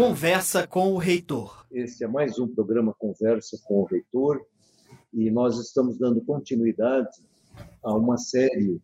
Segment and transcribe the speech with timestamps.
[0.00, 1.66] Conversa com o Reitor.
[1.70, 4.40] Este é mais um programa Conversa com o Reitor
[5.12, 7.18] e nós estamos dando continuidade
[7.82, 8.80] a uma série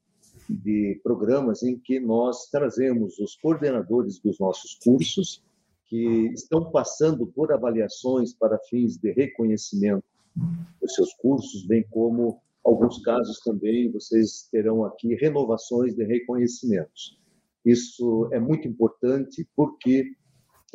[0.46, 5.42] de programas em que nós trazemos os coordenadores dos nossos cursos
[5.86, 10.04] que estão passando por avaliações para fins de reconhecimento
[10.78, 17.18] dos seus cursos, bem como alguns casos também vocês terão aqui renovações de reconhecimentos.
[17.64, 20.14] Isso é muito importante porque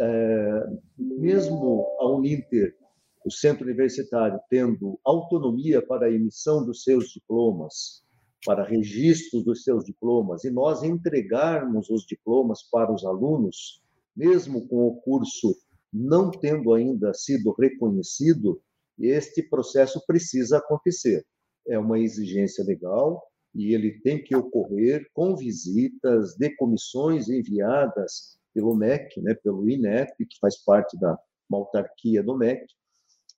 [0.02, 0.66] é,
[0.98, 2.76] mesmo a Uninter,
[3.24, 8.04] o centro universitário, tendo autonomia para a emissão dos seus diplomas,
[8.44, 13.84] para registro dos seus diplomas, e nós entregarmos os diplomas para os alunos,
[14.16, 15.56] mesmo com o curso
[15.94, 18.60] não tendo ainda sido reconhecido,
[18.98, 21.24] este processo precisa acontecer.
[21.68, 23.22] É uma exigência legal
[23.54, 30.26] e ele tem que ocorrer com visitas de comissões enviadas pelo MEC, né, pelo INEP,
[30.26, 31.18] que faz parte da
[31.52, 32.66] autarquia do MEC,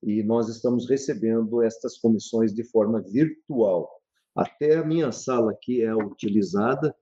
[0.02, 3.90] e nós estamos recebendo estas comissões de forma virtual.
[4.36, 6.94] Até a minha sala aqui é utilizada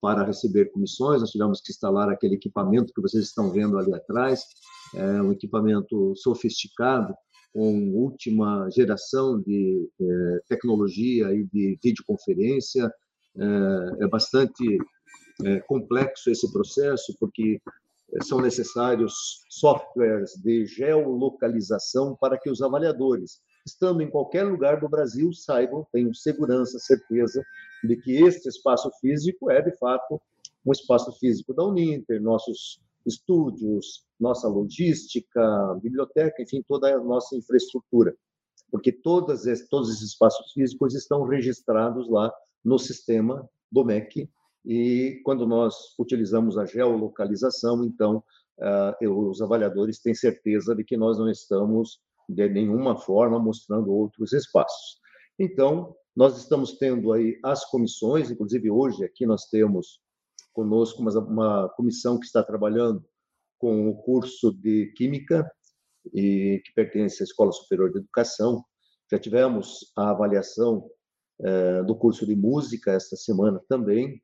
[0.00, 4.44] para receber comissões, nós tivemos que instalar aquele equipamento que vocês estão vendo ali atrás,
[4.94, 7.14] é um equipamento sofisticado,
[7.52, 12.90] com última geração de é, tecnologia e de videoconferência,
[13.36, 14.78] é, é bastante
[15.44, 17.60] é, complexo esse processo, porque
[18.12, 24.88] é, são necessários softwares de geolocalização para que os avaliadores, estando em qualquer lugar do
[24.88, 27.44] Brasil, saibam, tenham segurança, certeza
[27.84, 30.20] de que este espaço físico é, de fato,
[30.64, 38.14] um espaço físico da Uninter, nossos estúdios, nossa logística, biblioteca, enfim, toda a nossa infraestrutura.
[38.70, 44.28] Porque todos esses espaços físicos estão registrados lá no sistema do MEC,
[44.68, 48.22] e quando nós utilizamos a geolocalização, então,
[49.00, 54.34] uh, os avaliadores têm certeza de que nós não estamos, de nenhuma forma, mostrando outros
[54.34, 55.00] espaços.
[55.38, 60.00] Então, nós estamos tendo aí as comissões, inclusive hoje aqui nós temos
[60.52, 63.02] conosco uma, uma comissão que está trabalhando
[63.58, 65.50] com o curso de Química,
[66.14, 68.62] e que pertence à Escola Superior de Educação.
[69.10, 70.88] Já tivemos a avaliação
[71.40, 74.22] eh, do curso de Música esta semana também,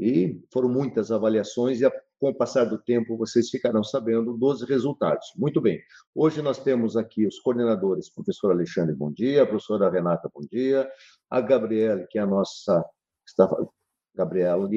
[0.00, 5.26] e foram muitas avaliações, e com o passar do tempo vocês ficarão sabendo dos resultados.
[5.36, 5.78] Muito bem,
[6.14, 10.90] hoje nós temos aqui os coordenadores, professor Alexandre, bom dia, professora Renata, bom dia,
[11.28, 12.82] a Gabriela, que é a nossa,
[13.28, 13.48] está,
[14.14, 14.68] Gabriela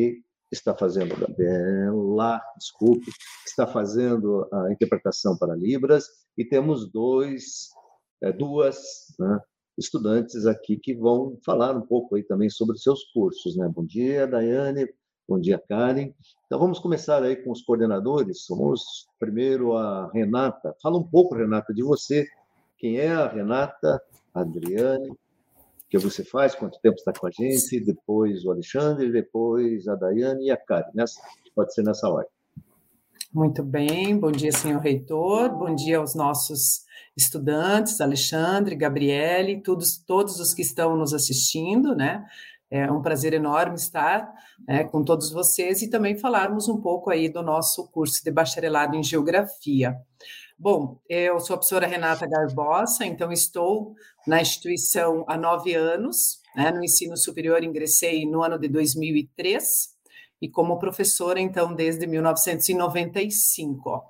[0.52, 3.10] está fazendo, Gabriela, desculpe,
[3.48, 6.06] está fazendo a interpretação para Libras,
[6.38, 7.70] e temos dois,
[8.22, 8.78] é, duas
[9.18, 9.40] né,
[9.78, 13.56] estudantes aqui que vão falar um pouco aí também sobre seus cursos.
[13.56, 13.70] Né?
[13.74, 14.88] Bom dia, Daiane,
[15.28, 16.12] Bom dia, Karen.
[16.46, 18.46] Então, vamos começar aí com os coordenadores.
[18.50, 20.76] Vamos primeiro a Renata.
[20.82, 22.28] Fala um pouco, Renata, de você.
[22.78, 24.02] Quem é a Renata,
[24.34, 25.18] a Adriane, o
[25.90, 30.48] que você faz, quanto tempo está com a gente, depois o Alexandre, depois a Daiane
[30.48, 30.92] e a Karen.
[30.94, 31.22] Nessa,
[31.56, 32.30] pode ser nessa ordem.
[33.34, 36.84] Muito bem, bom dia, senhor reitor, bom dia aos nossos
[37.18, 42.26] estudantes, Alexandre, Gabriele, todos, todos os que estão nos assistindo, né?
[42.76, 44.34] É um prazer enorme estar
[44.68, 48.96] né, com todos vocês e também falarmos um pouco aí do nosso curso de bacharelado
[48.96, 49.96] em Geografia.
[50.58, 53.94] Bom, eu sou a professora Renata Garbosa, então estou
[54.26, 59.90] na instituição há nove anos, né, no ensino superior ingressei no ano de 2003
[60.42, 63.88] e como professora, então, desde 1995.
[63.88, 64.02] Ó.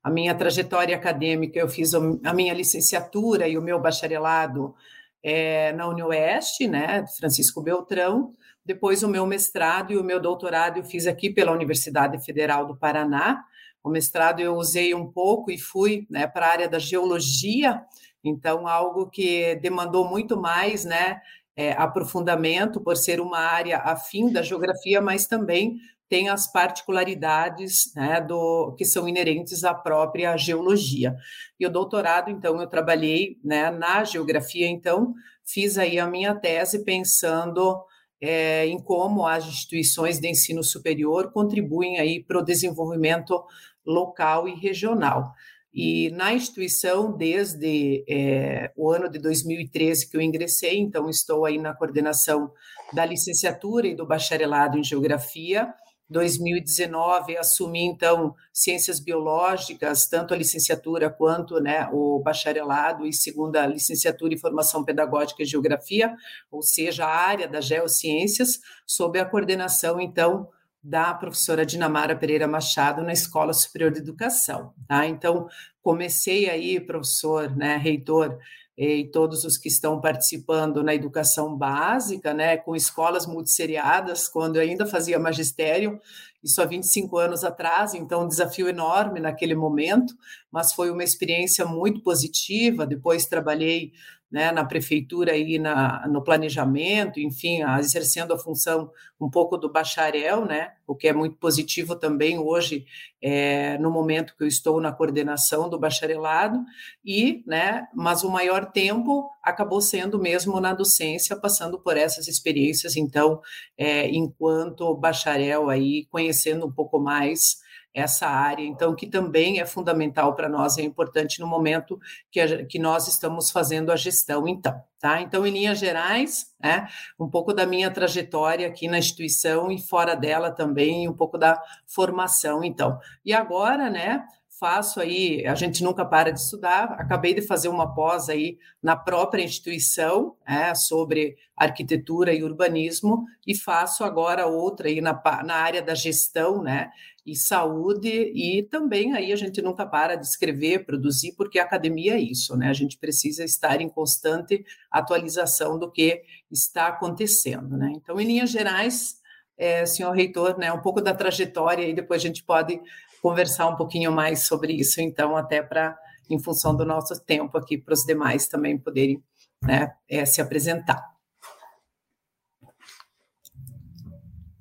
[0.00, 4.76] A minha trajetória acadêmica, eu fiz a minha licenciatura e o meu bacharelado
[5.22, 8.34] é, na UniOeste, né, Francisco Beltrão.
[8.64, 12.76] Depois, o meu mestrado e o meu doutorado eu fiz aqui pela Universidade Federal do
[12.76, 13.44] Paraná.
[13.82, 17.82] O mestrado eu usei um pouco e fui né, para a área da geologia,
[18.24, 21.20] então, algo que demandou muito mais né,
[21.56, 25.76] é, aprofundamento, por ser uma área afim da geografia, mas também
[26.12, 31.16] tem as particularidades né, do, que são inerentes à própria geologia.
[31.58, 36.84] E o doutorado, então, eu trabalhei né, na geografia, então, fiz aí a minha tese
[36.84, 37.82] pensando
[38.20, 43.42] é, em como as instituições de ensino superior contribuem aí para o desenvolvimento
[43.82, 45.32] local e regional.
[45.72, 51.56] E na instituição, desde é, o ano de 2013 que eu ingressei, então estou aí
[51.56, 52.52] na coordenação
[52.92, 55.72] da licenciatura e do bacharelado em geografia,
[56.12, 64.34] 2019 assumi então ciências biológicas, tanto a licenciatura quanto né, o bacharelado e segunda licenciatura
[64.34, 66.14] em formação pedagógica e geografia,
[66.50, 70.48] ou seja, a área das geociências, sob a coordenação então
[70.82, 74.74] da professora Dinamara Pereira Machado na Escola Superior de Educação.
[74.88, 75.06] Tá?
[75.06, 75.46] Então,
[75.80, 78.38] comecei aí, professor, né, reitor,
[78.76, 84.62] e todos os que estão participando na educação básica, né, com escolas multisseriadas, quando eu
[84.62, 86.00] ainda fazia magistério,
[86.42, 90.14] isso há 25 anos atrás, então um desafio enorme naquele momento,
[90.50, 92.84] mas foi uma experiência muito positiva.
[92.84, 93.92] Depois trabalhei
[94.32, 98.90] né, na prefeitura e na, no planejamento, enfim, exercendo a função
[99.20, 102.86] um pouco do bacharel, né, o que é muito positivo também hoje,
[103.20, 106.64] é, no momento que eu estou na coordenação do bacharelado,
[107.04, 112.96] e, né, mas o maior tempo acabou sendo mesmo na docência, passando por essas experiências,
[112.96, 113.38] então,
[113.76, 117.60] é, enquanto bacharel aí, conhecendo um pouco mais
[117.94, 122.00] essa área, então, que também é fundamental para nós, é importante no momento
[122.30, 125.20] que, a, que nós estamos fazendo a gestão, então, tá?
[125.20, 130.14] Então, em linhas gerais, né, um pouco da minha trajetória aqui na instituição e fora
[130.14, 132.98] dela também, um pouco da formação, então.
[133.24, 134.24] E agora, né,
[134.62, 138.94] faço aí, a gente nunca para de estudar, acabei de fazer uma pós aí na
[138.94, 145.82] própria instituição, é, sobre arquitetura e urbanismo, e faço agora outra aí na, na área
[145.82, 146.92] da gestão, né,
[147.24, 152.14] e saúde, e também aí a gente nunca para de escrever, produzir, porque a academia
[152.14, 157.92] é isso, né, a gente precisa estar em constante atualização do que está acontecendo, né,
[157.94, 159.16] então, em linhas gerais,
[159.56, 162.80] é, senhor reitor, né, um pouco da trajetória e depois a gente pode
[163.22, 165.96] conversar um pouquinho mais sobre isso, então, até para,
[166.28, 169.22] em função do nosso tempo aqui, para os demais também poderem
[169.62, 171.11] né, é, se apresentar.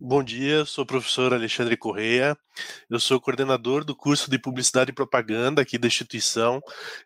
[0.04, 2.36] Bom dia, sou o professor Alexandre Correia,
[2.90, 6.60] eu sou coordenador do curso de Publicidade e Propaganda aqui da instituição.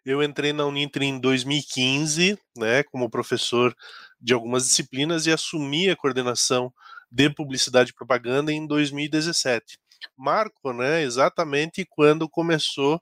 [0.06, 3.76] Eu entrei na Uninter em 2015, né, como professor
[4.22, 6.74] de algumas disciplinas e assumi a coordenação
[7.12, 9.78] de Publicidade e Propaganda em 2017
[10.18, 12.96] marco, né, exatamente quando começou,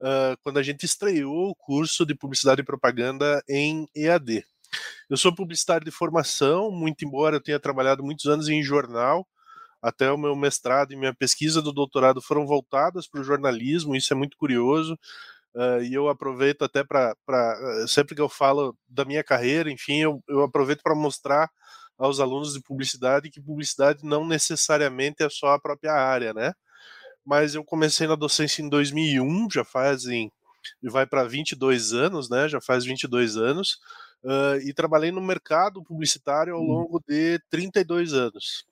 [0.00, 4.44] uh, quando a gente estreou o curso de Publicidade e Propaganda em EAD.
[5.08, 9.24] Eu sou publicitário de formação, muito embora eu tenha trabalhado muitos anos em jornal,
[9.86, 14.12] até o meu mestrado e minha pesquisa do doutorado foram voltadas para o jornalismo, isso
[14.12, 14.98] é muito curioso,
[15.54, 17.14] uh, e eu aproveito até para,
[17.86, 21.48] sempre que eu falo da minha carreira, enfim, eu, eu aproveito para mostrar
[21.96, 26.52] aos alunos de publicidade que publicidade não necessariamente é só a própria área, né?
[27.24, 30.30] Mas eu comecei na docência em 2001, já fazem
[30.82, 32.48] vai para 22 anos, né?
[32.48, 33.78] Já faz 22 anos.
[34.22, 36.66] Uh, e trabalhei no mercado publicitário ao hum.
[36.66, 38.66] longo de 32 anos.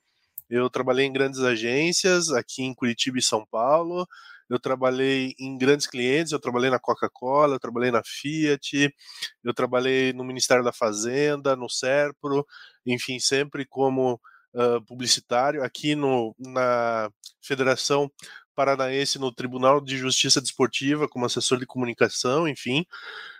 [0.49, 4.07] Eu trabalhei em grandes agências aqui em Curitiba e São Paulo,
[4.49, 8.95] eu trabalhei em grandes clientes, eu trabalhei na Coca-Cola, eu trabalhei na Fiat,
[9.43, 12.47] eu trabalhei no Ministério da Fazenda, no Serpro,
[12.85, 14.21] enfim, sempre como
[14.55, 17.11] uh, publicitário, aqui no, na
[17.43, 18.11] Federação
[18.55, 22.85] Paranaense, no Tribunal de Justiça Desportiva, como assessor de comunicação, enfim.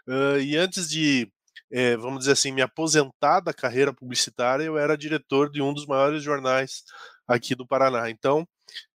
[0.09, 1.31] Uh, e antes de
[1.77, 5.87] é, vamos dizer assim, me aposentar da carreira publicitária, eu era diretor de um dos
[5.87, 6.85] maiores jornais
[7.27, 8.09] aqui do Paraná.
[8.09, 8.47] Então,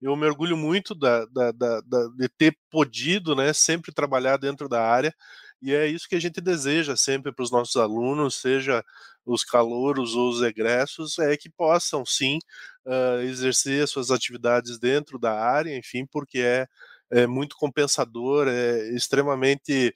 [0.02, 1.82] eu me orgulho muito da, da, da,
[2.18, 5.14] de ter podido né, sempre trabalhar dentro da área,
[5.62, 8.82] e é isso que a gente deseja sempre para os nossos alunos, seja
[9.26, 12.40] os calouros ou os egressos, é que possam sim
[12.86, 16.66] uh, exercer suas atividades dentro da área, enfim, porque é,
[17.12, 19.94] é muito compensador, é extremamente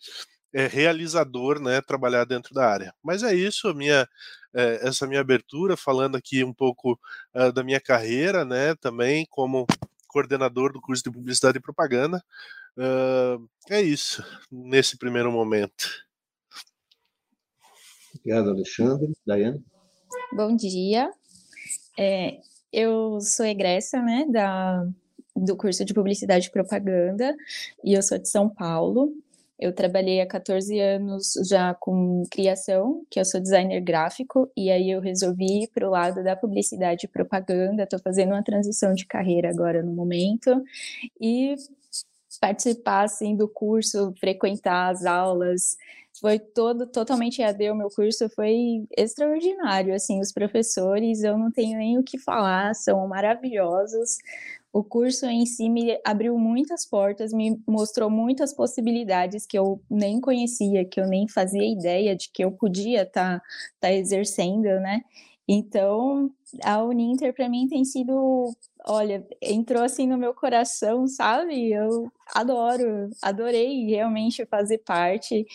[0.53, 2.93] é realizador, né, trabalhar dentro da área.
[3.03, 4.07] Mas é isso, a minha
[4.53, 6.99] é, essa minha abertura, falando aqui um pouco
[7.33, 9.65] uh, da minha carreira, né, também como
[10.07, 12.23] coordenador do curso de Publicidade e Propaganda.
[12.77, 15.89] Uh, é isso, nesse primeiro momento.
[18.15, 19.11] Obrigado, Alexandre.
[19.25, 19.63] Daiane?
[20.31, 21.11] Bom dia.
[21.97, 22.39] É,
[22.71, 24.87] eu sou egressa né, da,
[25.35, 27.35] do curso de Publicidade e Propaganda
[27.83, 29.13] e eu sou de São Paulo.
[29.59, 34.89] Eu trabalhei há 14 anos já com criação, que eu sou designer gráfico, e aí
[34.91, 37.83] eu resolvi ir para o lado da publicidade e propaganda.
[37.83, 40.63] Estou fazendo uma transição de carreira agora no momento.
[41.21, 41.55] E
[42.41, 45.77] participar assim do curso, frequentar as aulas,
[46.19, 51.77] foi todo totalmente EAD, o meu curso foi extraordinário, assim, os professores, eu não tenho
[51.77, 54.17] nem o que falar, são maravilhosos.
[54.73, 60.19] O curso em si me abriu muitas portas, me mostrou muitas possibilidades que eu nem
[60.19, 63.45] conhecia, que eu nem fazia ideia de que eu podia estar tá,
[63.79, 65.01] tá exercendo, né?
[65.47, 66.31] Então,
[66.63, 68.51] a Uninter para mim tem sido,
[68.85, 71.71] olha, entrou assim no meu coração, sabe?
[71.71, 75.45] Eu adoro, adorei realmente fazer parte.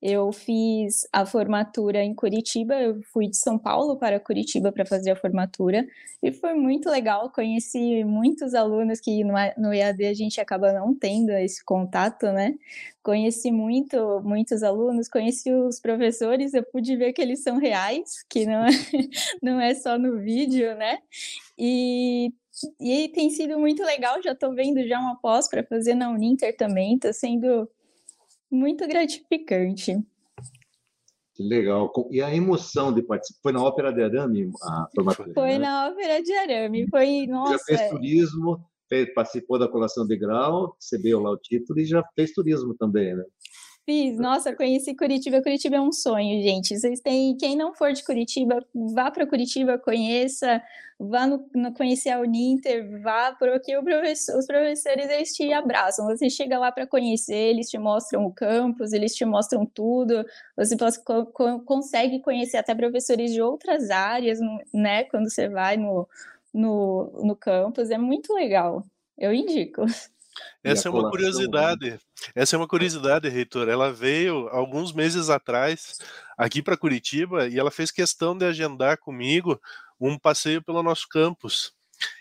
[0.00, 5.10] Eu fiz a formatura em Curitiba, eu fui de São Paulo para Curitiba para fazer
[5.10, 5.84] a formatura
[6.22, 7.30] e foi muito legal.
[7.30, 12.54] Conheci muitos alunos que no EAD a gente acaba não tendo esse contato, né?
[13.02, 18.46] Conheci muito, muitos alunos, conheci os professores, eu pude ver que eles são reais, que
[18.46, 18.70] não é,
[19.42, 20.98] não é só no vídeo, né?
[21.58, 22.32] E
[22.80, 26.56] e tem sido muito legal, já estou vendo já uma pós para fazer na Uninter
[26.56, 27.68] também, está sendo
[28.50, 29.98] muito gratificante.
[31.34, 31.92] Que legal.
[32.10, 33.38] E a emoção de participar?
[33.42, 35.32] Foi na Ópera de Arame a formatura?
[35.34, 35.58] Foi né?
[35.58, 36.88] na Ópera de Arame.
[36.90, 37.52] Foi, nossa.
[37.52, 42.02] Já fez turismo, fez, participou da colação de grau, recebeu lá o título e já
[42.16, 43.24] fez turismo também, né?
[43.88, 45.42] Fiz, nossa, conheci Curitiba.
[45.42, 46.78] Curitiba é um sonho, gente.
[46.78, 50.62] Vocês têm, quem não for de Curitiba, vá para Curitiba, conheça,
[51.00, 56.04] vá no, no, conhecer a Uninter, vá porque professor, os professores eles te abraçam.
[56.04, 60.22] Você chega lá para conhecer, eles te mostram o campus, eles te mostram tudo.
[60.54, 61.24] Você pode, co,
[61.64, 64.38] consegue conhecer até professores de outras áreas,
[64.70, 65.04] né?
[65.04, 66.06] Quando você vai no,
[66.52, 68.84] no, no campus, é muito legal.
[69.16, 69.86] Eu indico.
[70.62, 71.10] Essa é uma né?
[71.10, 72.00] curiosidade.
[72.34, 73.68] Essa é uma curiosidade, reitor.
[73.68, 75.98] Ela veio alguns meses atrás
[76.36, 79.60] aqui para Curitiba e ela fez questão de agendar comigo
[80.00, 81.72] um passeio pelo nosso campus.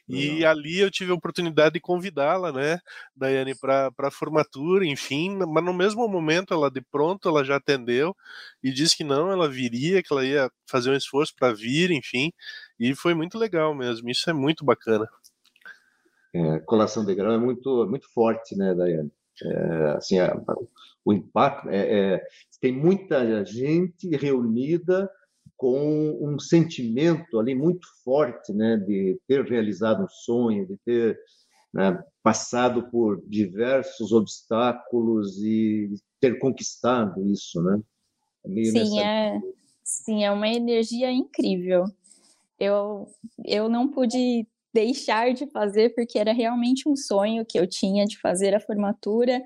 [0.10, 2.80] E ali eu tive a oportunidade de convidá-la, né,
[3.16, 8.16] Daiane, para a formatura, enfim, mas no mesmo momento ela de pronto ela já atendeu
[8.64, 12.32] e disse que não, ela viria, que ela ia fazer um esforço para vir, enfim,
[12.80, 14.10] e foi muito legal mesmo.
[14.10, 15.08] Isso é muito bacana
[16.34, 19.12] é, colação de grau é muito, muito forte, né, Daiane?
[19.44, 20.36] É, assim, a,
[21.06, 22.28] o impacto é, é,
[22.60, 25.10] tem muita gente reunida
[25.56, 31.20] com um sentimento ali muito forte, né, de ter realizado um sonho, de ter
[31.74, 37.82] né, passado por diversos obstáculos e ter conquistado isso, né?
[38.46, 39.02] É sim, nessa...
[39.02, 39.42] é,
[39.84, 41.86] sim, é uma energia incrível.
[42.60, 43.08] Eu,
[43.46, 48.20] eu não pude deixar de fazer, porque era realmente um sonho que eu tinha de
[48.20, 49.42] fazer a formatura.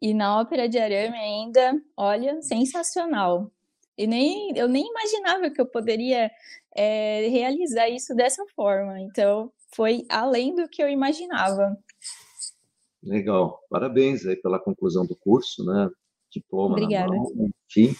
[0.00, 3.50] E na Ópera de Arame ainda, olha, sensacional.
[3.98, 6.30] E nem, eu nem imaginava que eu poderia
[6.72, 9.00] é, realizar isso dessa forma.
[9.00, 11.76] Então, foi além do que eu imaginava.
[13.02, 13.58] Legal.
[13.68, 15.90] Parabéns aí pela conclusão do curso, né?
[16.30, 17.08] Diploma Obrigada.
[17.08, 17.92] na mão, enfim,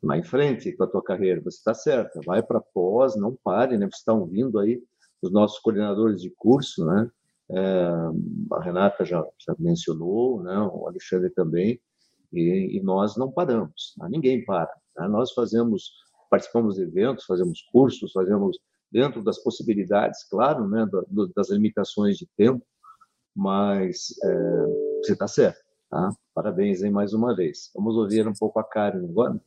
[0.00, 1.40] vai em frente com a tua carreira.
[1.40, 3.86] Você está certa, vai para pós, não pare, né?
[3.90, 4.80] Você está ouvindo aí
[5.24, 7.10] os nossos coordenadores de curso, né?
[7.50, 7.86] É,
[8.52, 10.56] a Renata já, já, mencionou, né?
[10.72, 11.80] O Alexandre também,
[12.32, 14.08] e, e nós não paramos, né?
[14.10, 14.72] ninguém para.
[14.96, 15.08] Né?
[15.08, 15.92] Nós fazemos,
[16.30, 18.58] participamos de eventos, fazemos cursos, fazemos
[18.90, 20.86] dentro das possibilidades, claro, né?
[21.08, 22.64] Do, das limitações de tempo,
[23.34, 24.66] mas é,
[25.02, 26.10] você está certo, tá?
[26.34, 27.70] Parabéns aí mais uma vez.
[27.74, 29.40] Vamos ouvir um pouco a Karen agora.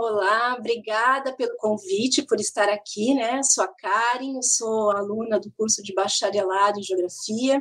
[0.00, 3.42] Olá, obrigada pelo convite, por estar aqui, né?
[3.42, 7.60] Sou a Karen, eu sou aluna do curso de bacharelado em Geografia,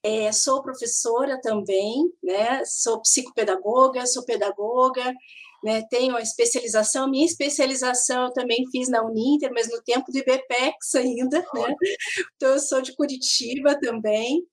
[0.00, 2.64] é, sou professora também, né?
[2.64, 5.12] Sou psicopedagoga, sou pedagoga,
[5.64, 5.82] né?
[5.90, 10.94] Tenho a especialização, minha especialização eu também fiz na Uninter, mas no tempo do IBPEX
[10.94, 11.74] ainda, né?
[12.36, 14.46] Então eu sou de Curitiba também,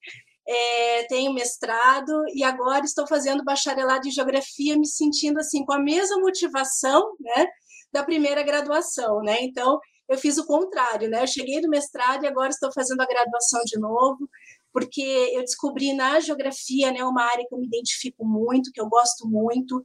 [0.51, 5.79] é, tenho mestrado e agora estou fazendo bacharelado em geografia, me sentindo assim com a
[5.79, 7.47] mesma motivação, né,
[7.91, 9.37] da primeira graduação, né?
[9.41, 9.79] Então
[10.09, 11.23] eu fiz o contrário, né?
[11.23, 14.29] Eu cheguei do mestrado e agora estou fazendo a graduação de novo,
[14.73, 15.01] porque
[15.33, 19.27] eu descobri na geografia, né, uma área que eu me identifico muito, que eu gosto
[19.27, 19.81] muito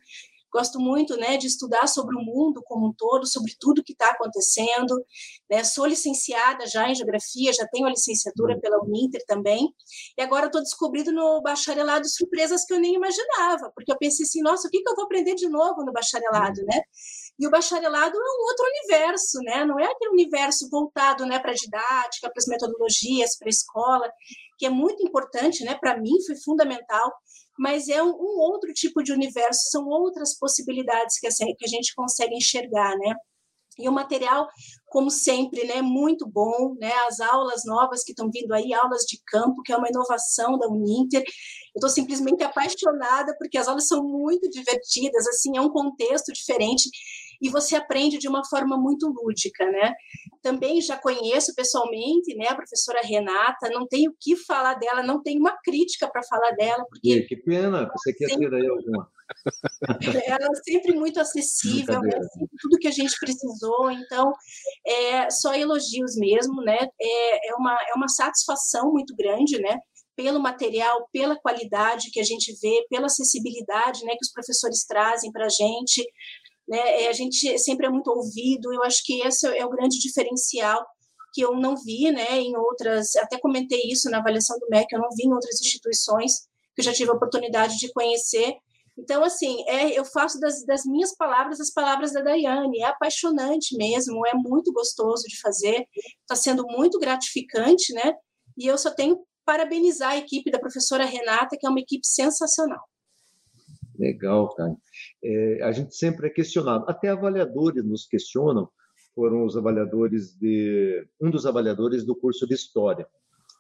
[0.57, 4.13] Gosto muito né, de estudar sobre o mundo como um todo, sobre tudo que está
[4.13, 5.05] acontecendo.
[5.51, 5.63] Né?
[5.63, 8.61] Sou licenciada já em Geografia, já tenho a licenciatura uhum.
[8.61, 9.69] pela Uninter também.
[10.17, 14.41] E agora estou descobrindo no bacharelado surpresas que eu nem imaginava, porque eu pensei assim,
[14.41, 16.81] nossa, o que, que eu vou aprender de novo no bacharelado, né?
[17.39, 19.63] E o bacharelado é um outro universo, né?
[19.67, 24.11] Não é aquele universo voltado né, para a didática, para as metodologias, para a escola,
[24.57, 25.77] que é muito importante, né?
[25.79, 27.13] Para mim foi fundamental
[27.59, 31.69] mas é um, um, outro tipo de universo, são outras possibilidades que a, que a
[31.69, 33.15] gente consegue enxergar, né?
[33.79, 34.49] E o material,
[34.87, 36.93] como sempre, né, muito bom, né?
[37.09, 40.67] As aulas novas que estão vindo aí, aulas de campo, que é uma inovação da
[40.67, 41.21] Uninter.
[41.21, 46.89] Eu estou simplesmente apaixonada porque as aulas são muito divertidas, assim, é um contexto diferente
[47.40, 49.93] e você aprende de uma forma muito lúdica, né?
[50.43, 55.23] Também já conheço pessoalmente, né, a professora Renata, não tenho o que falar dela, não
[55.23, 57.23] tenho uma crítica para falar dela, porque...
[57.23, 58.50] que pena, você quer sempre...
[58.50, 59.11] ter aí alguma.
[60.26, 62.19] Ela é sempre muito acessível, né?
[62.61, 64.33] tudo que a gente precisou, então,
[64.87, 66.78] é, só elogios mesmo, né?
[67.00, 69.78] É, é, uma, é uma satisfação muito grande, né?
[70.16, 75.31] pelo material, pela qualidade que a gente vê, pela acessibilidade né, que os professores trazem
[75.31, 76.02] para a gente.
[76.68, 79.99] Né, é, a gente sempre é muito ouvido, eu acho que esse é o grande
[80.00, 80.85] diferencial
[81.32, 85.00] que eu não vi né, em outras, até comentei isso na avaliação do MEC, eu
[85.00, 88.54] não vi em outras instituições que eu já tive a oportunidade de conhecer.
[88.99, 93.76] Então, assim, é, eu faço das, das minhas palavras as palavras da Daiane, é apaixonante
[93.76, 95.87] mesmo, é muito gostoso de fazer,
[96.23, 98.14] está sendo muito gratificante, né?
[98.56, 102.82] E eu só tenho parabenizar a equipe da professora Renata, que é uma equipe sensacional.
[103.99, 104.75] Legal, cara.
[105.26, 108.68] É, a gente sempre é questionado, até avaliadores nos questionam,
[109.12, 113.06] foram os avaliadores de um dos avaliadores do curso de História,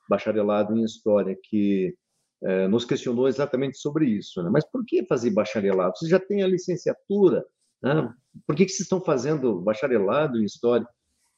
[0.08, 1.96] bacharelado em História, que
[2.44, 4.42] é, nos questionou exatamente sobre isso.
[4.42, 4.50] Né?
[4.50, 5.96] Mas por que fazer bacharelado?
[5.96, 7.44] Você já tem a licenciatura,
[7.82, 8.14] né?
[8.46, 10.86] por que, que vocês estão fazendo bacharelado em História?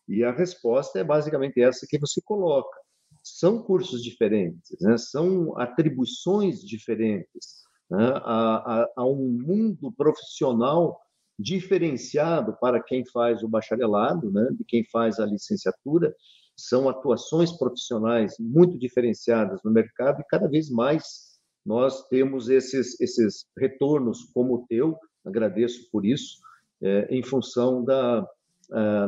[0.06, 2.76] E a resposta é basicamente essa que você coloca
[3.22, 4.96] são cursos diferentes, né?
[4.98, 7.67] são atribuições diferentes.
[7.90, 8.12] Né?
[8.24, 11.00] Há, há, há, um mundo profissional
[11.38, 14.48] diferenciado para quem faz o bacharelado, né?
[14.52, 16.14] de quem faz a licenciatura.
[16.56, 23.46] São atuações profissionais muito diferenciadas no mercado e cada vez mais nós temos esses, esses
[23.56, 26.38] retornos como o teu, agradeço por isso,
[26.82, 28.26] é, em função da,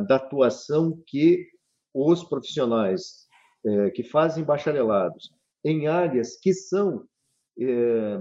[0.07, 1.47] da atuação que
[1.93, 3.27] os profissionais
[3.65, 5.31] é, que fazem bacharelados
[5.63, 7.05] em áreas que são
[7.59, 8.19] é,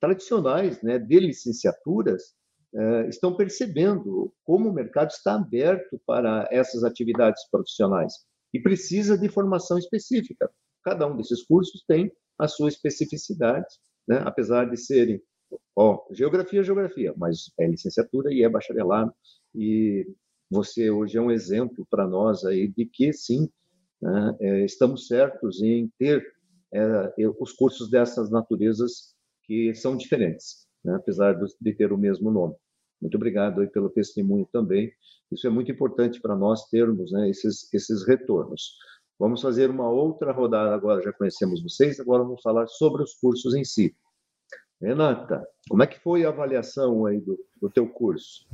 [0.00, 2.34] tradicionais, né, de licenciaturas,
[2.74, 8.12] é, estão percebendo como o mercado está aberto para essas atividades profissionais
[8.52, 10.50] e precisa de formação específica.
[10.84, 13.66] Cada um desses cursos tem a sua especificidade,
[14.06, 15.20] né, apesar de serem
[15.74, 19.12] ó, geografia, geografia, mas é licenciatura e é bacharelado
[19.54, 20.06] e
[20.50, 23.48] você hoje é um exemplo para nós aí de que sim
[24.00, 26.24] né, é, estamos certos em ter
[26.72, 29.14] é, os cursos dessas naturezas
[29.48, 32.54] que são diferentes, né, apesar de ter o mesmo nome.
[33.00, 34.92] Muito obrigado aí pelo testemunho também.
[35.32, 38.74] Isso é muito importante para nós termos né, esses, esses retornos.
[39.18, 43.54] Vamos fazer uma outra rodada agora, já conhecemos vocês, agora vamos falar sobre os cursos
[43.54, 43.96] em si.
[44.80, 48.46] Renata, como é que foi a avaliação aí do, do teu curso?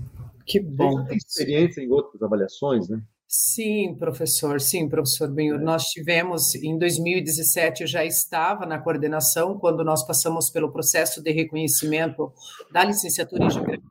[0.47, 1.03] Que bom.
[1.03, 3.03] Você tem experiência em outras avaliações, né?
[3.29, 5.59] Sim, professor, sim, professor Benhur.
[5.59, 11.33] Nós tivemos, em 2017, eu já estava na coordenação, quando nós passamos pelo processo de
[11.33, 12.33] reconhecimento
[12.71, 13.83] da licenciatura em Geografia,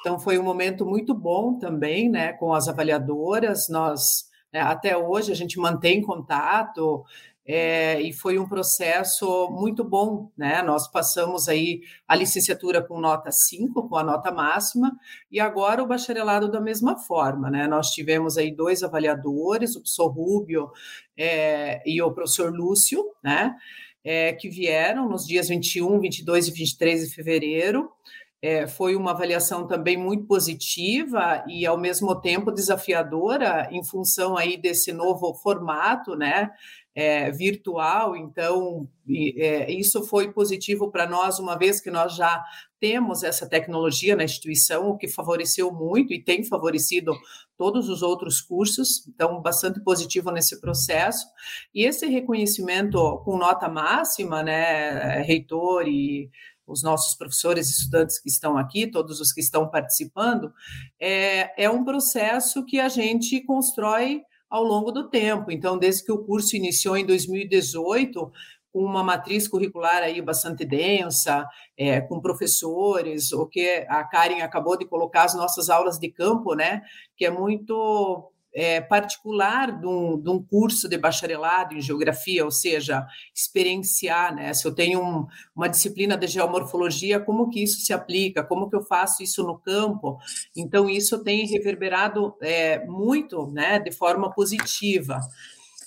[0.00, 5.30] então foi um momento muito bom também, né, com as avaliadoras, nós, né, até hoje,
[5.30, 7.04] a gente mantém contato,
[7.46, 10.62] é, e foi um processo muito bom, né?
[10.62, 14.96] Nós passamos aí a licenciatura com nota 5, com a nota máxima,
[15.30, 17.66] e agora o bacharelado da mesma forma, né?
[17.66, 20.70] Nós tivemos aí dois avaliadores, o professor Rubio
[21.18, 23.54] é, e o professor Lúcio, né?
[24.02, 27.90] É, que vieram nos dias 21, 22 e 23 de fevereiro.
[28.40, 34.58] É, foi uma avaliação também muito positiva e ao mesmo tempo desafiadora em função aí
[34.58, 36.50] desse novo formato, né?
[36.94, 38.88] É, virtual, então
[39.36, 42.44] é, isso foi positivo para nós, uma vez que nós já
[42.78, 47.12] temos essa tecnologia na instituição, o que favoreceu muito e tem favorecido
[47.56, 51.26] todos os outros cursos, então bastante positivo nesse processo.
[51.74, 56.30] E esse reconhecimento com nota máxima, né, reitor e
[56.66, 60.52] os nossos professores e estudantes que estão aqui, todos os que estão participando,
[61.00, 64.22] é, é um processo que a gente constrói
[64.54, 65.50] ao longo do tempo.
[65.50, 68.30] Então, desde que o curso iniciou em 2018,
[68.72, 71.44] com uma matriz curricular aí bastante densa,
[71.76, 76.54] é, com professores, o que a Karen acabou de colocar as nossas aulas de campo,
[76.54, 76.82] né?
[77.16, 82.52] Que é muito é, particular de um, de um, curso de bacharelado em geografia, ou
[82.52, 84.54] seja, experienciar, né?
[84.54, 88.44] Se eu tenho um, uma disciplina de geomorfologia, como que isso se aplica?
[88.44, 90.18] Como que eu faço isso no campo?
[90.56, 95.18] Então, isso tem reverberado é, muito, né, de forma positiva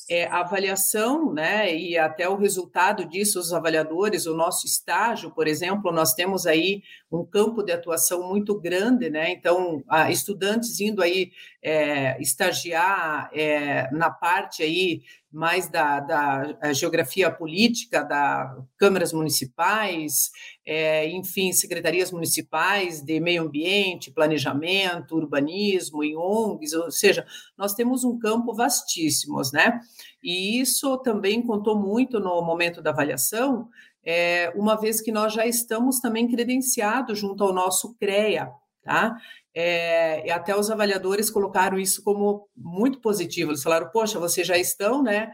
[0.10, 5.47] é, a avaliação, né, e até o resultado disso, os avaliadores, o nosso estágio, por
[5.47, 11.31] exemplo, nós temos aí um campo de atuação muito grande, né, então, estudantes indo aí
[11.61, 20.31] é, estagiar é, na parte aí mais da, da geografia política, da câmaras municipais,
[20.65, 27.25] é, enfim, secretarias municipais de meio ambiente, planejamento, urbanismo, em ONGs, ou seja,
[27.57, 29.79] nós temos um campo vastíssimo, né?
[30.23, 33.69] E isso também contou muito no momento da avaliação,
[34.05, 38.49] é, uma vez que nós já estamos também credenciados junto ao nosso CREA,
[38.83, 39.17] tá?
[39.60, 43.49] é, até os avaliadores colocaram isso como muito positivo.
[43.49, 45.31] Eles falaram: poxa, vocês já estão, né?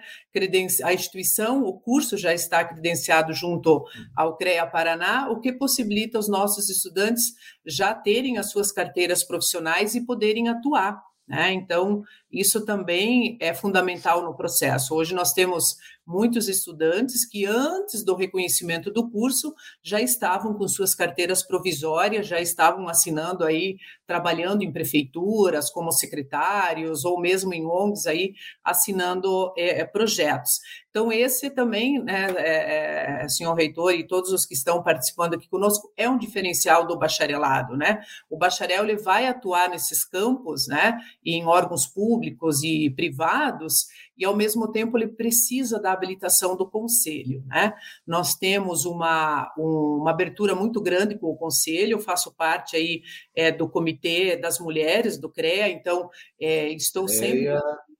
[0.85, 3.83] A instituição, o curso já está credenciado junto
[4.15, 7.33] ao CREA Paraná, o que possibilita os nossos estudantes
[7.65, 11.03] já terem as suas carteiras profissionais e poderem atuar.
[11.27, 11.51] Né?
[11.51, 12.01] Então,
[12.33, 14.95] isso também é fundamental no processo.
[14.95, 20.95] Hoje nós temos muitos estudantes que, antes do reconhecimento do curso, já estavam com suas
[20.95, 28.07] carteiras provisórias, já estavam assinando aí, trabalhando em prefeituras como secretários, ou mesmo em ONGs
[28.07, 30.59] aí, assinando é, projetos.
[30.89, 35.47] Então, esse também, né, é, é, senhor reitor e todos os que estão participando aqui
[35.47, 38.01] conosco, é um diferencial do bacharelado, né?
[38.29, 42.22] O bacharel ele vai atuar nesses campos, né, em órgãos públicos
[42.63, 47.73] e privados, e ao mesmo tempo ele precisa da habilitação do conselho, né?
[48.05, 53.01] Nós temos uma, uma abertura muito grande com o conselho, eu faço parte aí
[53.35, 56.09] é, do comitê das mulheres do CREA, então
[56.39, 57.49] é, estou sempre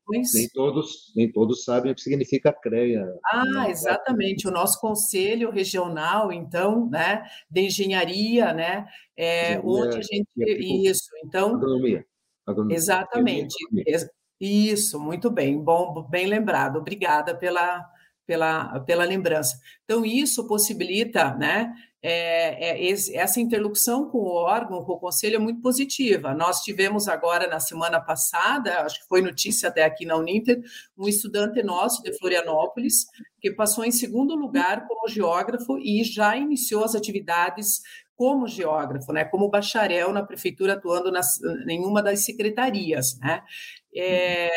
[0.08, 3.06] nem todos, nem todos sabem o que significa CREA.
[3.26, 3.72] Ah, né?
[3.72, 4.48] exatamente.
[4.48, 11.56] O nosso conselho regional, então, né, de engenharia, né, é, onde a gente isso, então,
[11.56, 12.06] agronomia.
[12.76, 13.56] Exatamente.
[13.66, 14.10] Agronomia.
[14.40, 16.78] Isso, muito bem, bom, bem lembrado.
[16.78, 17.90] Obrigada pela
[18.26, 19.60] pela, pela lembrança.
[19.84, 25.38] Então, isso possibilita, né, é, é, esse, essa interlocução com o órgão, com o conselho,
[25.38, 26.34] é muito positiva.
[26.34, 30.62] Nós tivemos agora, na semana passada, acho que foi notícia até aqui na Uninter,
[30.98, 33.06] um estudante nosso de Florianópolis,
[33.40, 37.82] que passou em segundo lugar como geógrafo e já iniciou as atividades
[38.16, 43.18] como geógrafo, né, como bacharel na prefeitura, atuando nas, em uma das secretarias.
[43.20, 43.44] Né.
[43.96, 44.50] É,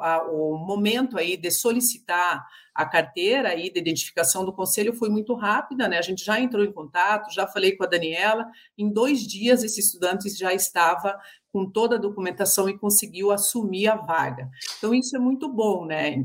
[0.00, 2.44] a, o momento aí de solicitar
[2.74, 5.98] a carteira aí de identificação do conselho foi muito rápida, né?
[5.98, 8.46] A gente já entrou em contato, já falei com a Daniela.
[8.76, 11.18] Em dois dias, esse estudante já estava
[11.52, 14.50] com toda a documentação e conseguiu assumir a vaga.
[14.76, 16.24] Então, isso é muito bom, né?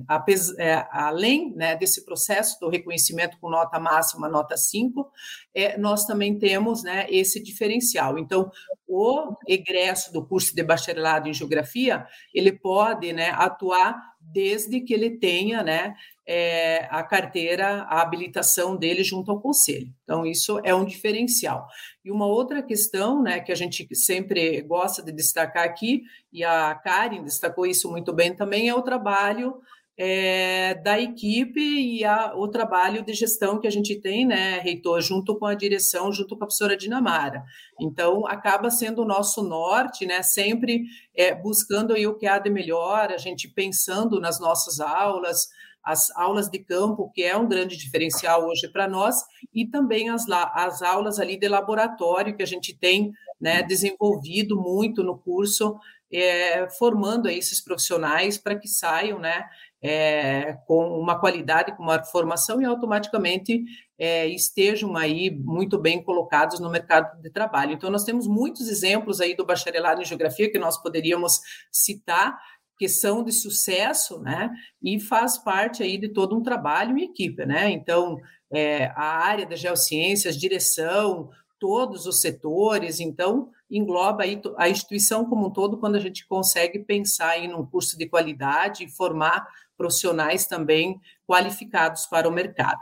[0.58, 5.10] É, além né, desse processo do reconhecimento com nota máxima, nota 5,
[5.54, 8.18] é, nós também temos né, esse diferencial.
[8.18, 8.52] Então,
[8.88, 15.12] o egresso do curso de bacharelado em geografia, ele pode né, atuar desde que ele
[15.12, 19.90] tenha né, é, a carteira, a habilitação dele junto ao conselho.
[20.04, 21.68] Então, isso é um diferencial.
[22.04, 26.74] E uma outra questão né, que a gente sempre gosta de destacar aqui, e a
[26.76, 29.62] Karen destacou isso muito bem também, é o trabalho
[29.96, 35.02] é, da equipe e a, o trabalho de gestão que a gente tem, né, reitor,
[35.02, 37.44] junto com a direção, junto com a professora Dinamara.
[37.80, 40.84] Então, acaba sendo o nosso norte, né, sempre
[41.16, 45.48] é, buscando aí o que há de melhor, a gente pensando nas nossas aulas,
[45.84, 49.16] as aulas de campo, que é um grande diferencial hoje para nós,
[49.54, 55.04] e também as, as aulas ali de laboratório que a gente tem né, desenvolvido muito
[55.04, 55.78] no curso,
[56.12, 59.46] é, formando esses profissionais para que saiam né,
[59.82, 63.66] é, com uma qualidade, com uma formação e automaticamente
[64.00, 67.74] é, estejam aí muito bem colocados no mercado de trabalho.
[67.74, 71.42] Então, nós temos muitos exemplos aí do bacharelado em geografia que nós poderíamos
[71.72, 72.40] citar,
[72.78, 74.52] que são de sucesso, né?
[74.82, 77.70] E faz parte aí de todo um trabalho em equipe, né?
[77.70, 78.18] Então,
[78.52, 85.48] é, a área das geociências, direção, todos os setores, então engloba aí a instituição como
[85.48, 90.46] um todo quando a gente consegue pensar em um curso de qualidade e formar profissionais
[90.46, 92.82] também qualificados para o mercado.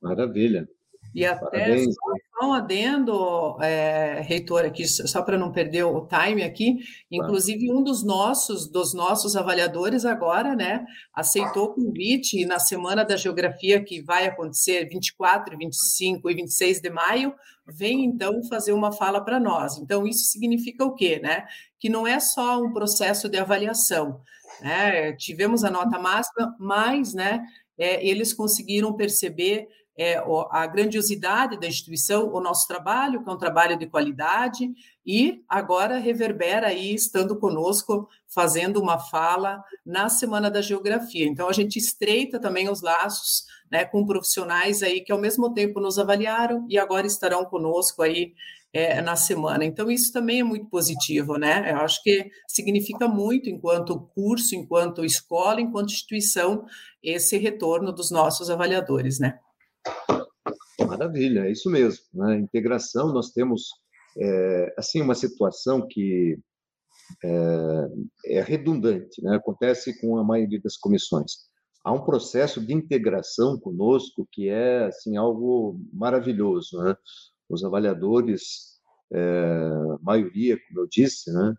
[0.00, 0.68] Maravilha.
[1.14, 1.94] E até Parabéns.
[1.94, 2.12] só
[2.44, 6.78] um adendo, é, reitor, aqui, só para não perder o time aqui,
[7.10, 13.04] inclusive um dos nossos, dos nossos avaliadores agora, né, aceitou o convite e na Semana
[13.04, 17.34] da Geografia, que vai acontecer 24, 25 e 26 de maio,
[17.66, 19.78] vem então fazer uma fala para nós.
[19.78, 21.44] Então, isso significa o quê, né?
[21.78, 24.20] Que não é só um processo de avaliação,
[24.60, 25.12] né?
[25.14, 27.40] Tivemos a nota máxima, mas, né,
[27.78, 33.38] é, eles conseguiram perceber é, a grandiosidade da instituição, o nosso trabalho, que é um
[33.38, 34.72] trabalho de qualidade,
[35.06, 41.26] e agora reverbera aí, estando conosco, fazendo uma fala na Semana da Geografia.
[41.26, 45.80] Então, a gente estreita também os laços né, com profissionais aí que, ao mesmo tempo,
[45.80, 48.34] nos avaliaram e agora estarão conosco aí
[48.72, 49.64] é, na semana.
[49.64, 51.70] Então, isso também é muito positivo, né?
[51.70, 56.64] Eu acho que significa muito, enquanto curso, enquanto escola, enquanto instituição,
[57.00, 59.38] esse retorno dos nossos avaliadores, né?
[60.86, 62.04] Maravilha, é isso mesmo.
[62.12, 62.38] Né?
[62.38, 63.68] integração, nós temos
[64.18, 66.38] é, assim uma situação que
[67.24, 67.88] é,
[68.36, 69.36] é, redundante, né?
[69.36, 71.32] acontece com a maioria das comissões.
[71.84, 76.78] Há um processo de integração conosco que é assim algo maravilhoso.
[76.82, 76.96] Né?
[77.48, 78.74] Os avaliadores
[79.12, 79.70] é,
[80.02, 81.54] maioria, como eu disse, né,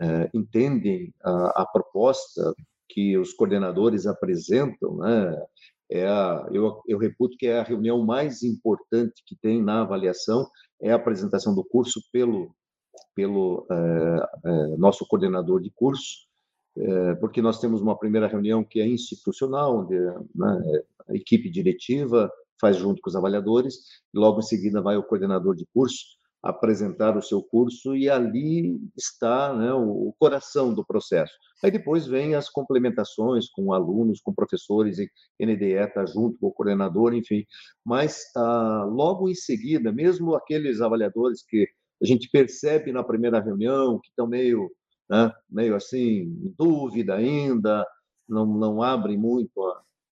[0.00, 2.54] é, entendem a, a, proposta
[2.88, 5.46] que os coordenadores apresentam, né,
[5.90, 10.48] é a, eu, eu reputo que é a reunião mais importante que tem na avaliação,
[10.80, 12.54] é a apresentação do curso pelo,
[13.14, 16.26] pelo é, é, nosso coordenador de curso,
[16.76, 19.98] é, porque nós temos uma primeira reunião que é institucional, onde
[20.34, 23.76] né, a equipe diretiva faz junto com os avaliadores,
[24.12, 28.80] e logo em seguida vai o coordenador de curso apresentar o seu curso e ali
[28.96, 31.32] está né, o coração do processo.
[31.62, 36.52] Aí depois vem as complementações com alunos, com professores, e NDE está junto com o
[36.52, 37.44] coordenador, enfim.
[37.84, 41.68] Mas ah, logo em seguida, mesmo aqueles avaliadores que
[42.00, 44.70] a gente percebe na primeira reunião que estão meio,
[45.10, 47.84] né, meio assim, em dúvida ainda,
[48.28, 49.50] não, não abrem muito,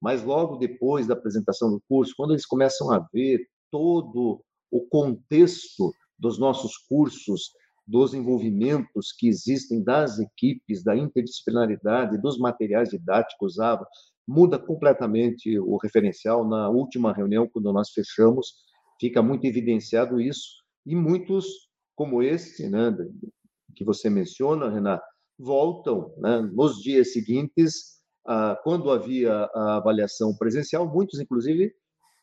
[0.01, 5.93] mas logo depois da apresentação do curso, quando eles começam a ver todo o contexto
[6.19, 7.51] dos nossos cursos,
[7.87, 13.87] dos envolvimentos que existem das equipes, da interdisciplinaridade, dos materiais didáticos usados,
[14.27, 16.47] muda completamente o referencial.
[16.47, 18.53] Na última reunião, quando nós fechamos,
[18.99, 21.45] fica muito evidenciado isso, e muitos,
[21.95, 22.95] como este, né,
[23.75, 25.03] que você menciona, Renato,
[25.37, 31.73] voltam né, nos dias seguintes, ah, quando havia a avaliação presencial, muitos, inclusive,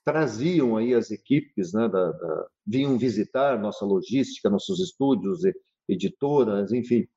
[0.07, 5.41] traziam aí as equipes, né, da, da, vinham visitar nossa logística, nossos estúdios,
[5.89, 7.09] editoras, enfim.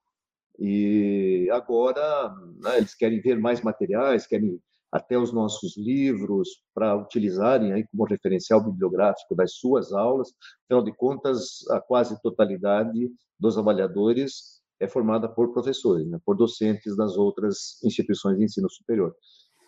[0.57, 4.59] E agora né, eles querem ver mais materiais, querem
[4.91, 10.33] até os nossos livros para utilizarem aí como referencial bibliográfico das suas aulas.
[10.65, 13.07] Afinal de contas, a quase totalidade
[13.39, 19.15] dos avaliadores é formada por professores, né, por docentes das outras instituições de ensino superior.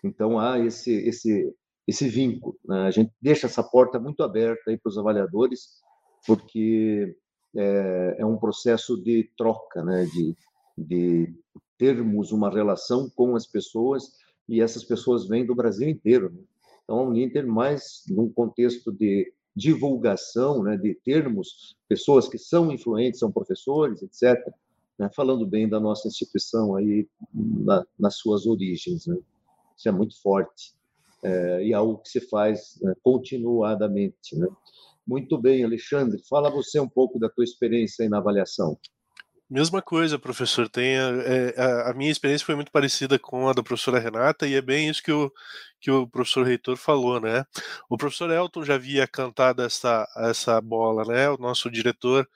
[0.02, 1.54] Então há esse esse
[1.86, 2.56] esse vínculo.
[2.64, 2.82] Né?
[2.82, 5.80] A gente deixa essa porta muito aberta aí para os avaliadores,
[6.26, 7.16] porque
[7.56, 10.04] é, é, um processo de troca, né?
[10.06, 10.36] de,
[10.76, 11.34] de
[11.78, 14.12] termos uma relação com as pessoas
[14.48, 16.30] e essas pessoas vêm do Brasil inteiro.
[16.30, 16.40] Né?
[16.84, 23.20] Então, o Ninter mais num contexto de divulgação, né, de termos pessoas que são influentes,
[23.20, 24.34] são professores, etc.,
[24.98, 29.06] né, falando bem da nossa instituição aí na, nas suas origens.
[29.06, 29.18] Né?
[29.76, 30.72] Isso é muito forte
[31.22, 34.36] é, e algo que se faz né, continuadamente.
[34.36, 34.46] Né?
[35.06, 38.78] Muito bem, Alexandre, fala você um pouco da tua experiência na avaliação.
[39.52, 40.66] Mesma coisa, professor.
[40.66, 44.54] Tem é, a, a, minha experiência foi muito parecida com a da professora Renata e
[44.54, 45.30] é bem isso que o,
[45.78, 47.44] que o professor Reitor falou, né?
[47.90, 51.28] O professor Elton já havia cantado essa, essa bola, né?
[51.28, 52.26] O nosso diretor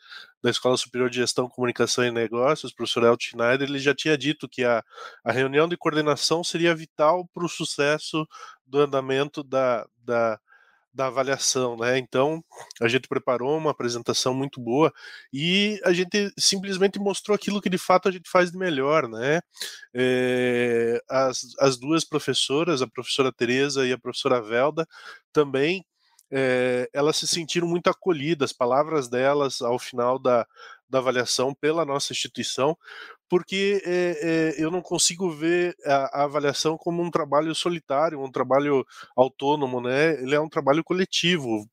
[0.47, 4.49] da Escola Superior de Gestão, Comunicação e Negócios, professor Elton Schneider, ele já tinha dito
[4.49, 4.81] que a,
[5.25, 8.25] a reunião de coordenação seria vital para o sucesso
[8.65, 10.39] do andamento da, da,
[10.95, 11.99] da avaliação, né?
[11.99, 12.45] Então
[12.81, 14.93] a gente preparou uma apresentação muito boa
[15.33, 19.41] e a gente simplesmente mostrou aquilo que de fato a gente faz de melhor, né?
[19.93, 24.87] É, as, as duas professoras, a professora Teresa e a professora Velda,
[25.33, 25.85] também
[26.31, 30.47] é, elas se sentiram muito acolhidas, as palavras delas ao final da,
[30.89, 32.77] da avaliação pela nossa instituição,
[33.29, 38.31] porque é, é, eu não consigo ver a, a, avaliação como um trabalho solitário, um
[38.31, 38.87] trabalho
[39.17, 40.21] autônomo, né?
[40.23, 41.69] Ele é um trabalho coletivo.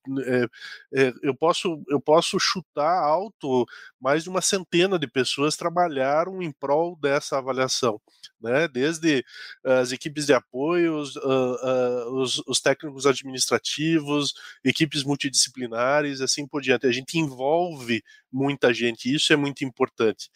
[0.91, 3.65] É, eu posso eu posso chutar alto
[4.01, 8.01] mais de uma centena de pessoas trabalharam em prol dessa avaliação,
[8.41, 8.67] né?
[8.67, 9.23] Desde
[9.63, 16.61] as equipes de apoio, os, uh, uh, os, os técnicos administrativos, equipes multidisciplinares, assim por
[16.61, 16.87] diante.
[16.87, 20.29] A gente envolve muita gente, isso é muito importante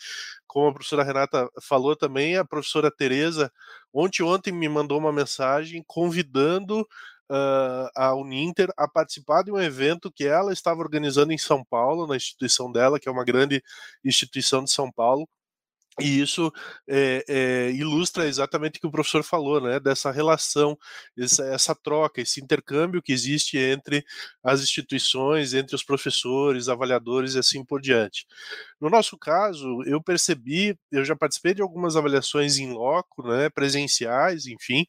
[0.58, 3.52] como a professora Renata falou também, a professora Tereza
[3.94, 10.12] ontem ontem me mandou uma mensagem convidando uh, a Uninter a participar de um evento
[10.12, 13.62] que ela estava organizando em São Paulo, na instituição dela, que é uma grande
[14.04, 15.30] instituição de São Paulo,
[16.00, 16.52] e isso
[16.88, 19.80] é, é, ilustra exatamente o que o professor falou, né?
[19.80, 20.78] Dessa relação,
[21.18, 24.06] essa, essa, troca, esse intercâmbio que existe entre
[24.44, 28.28] as instituições, entre os professores, avaliadores e assim por diante.
[28.80, 33.50] No nosso caso, eu percebi, eu já participei de algumas avaliações em loco, né?
[33.50, 34.86] Presenciais, enfim.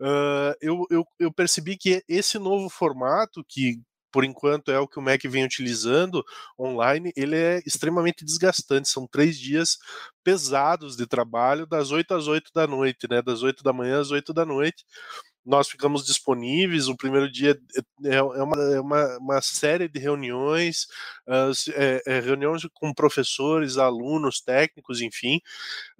[0.00, 3.80] Uh, eu, eu, eu percebi que esse novo formato que
[4.16, 6.24] por enquanto é o que o Mac vem utilizando
[6.58, 8.88] online, ele é extremamente desgastante.
[8.88, 9.76] São três dias
[10.24, 13.20] pesados de trabalho, das 8 às 8 da noite, né?
[13.20, 14.86] Das 8 da manhã às 8 da noite.
[15.46, 16.88] Nós ficamos disponíveis.
[16.88, 17.58] O primeiro dia
[18.04, 20.86] é, é uma, é uma, uma série de reuniões,
[21.28, 25.40] uh, é, é, reuniões com professores, alunos, técnicos, enfim.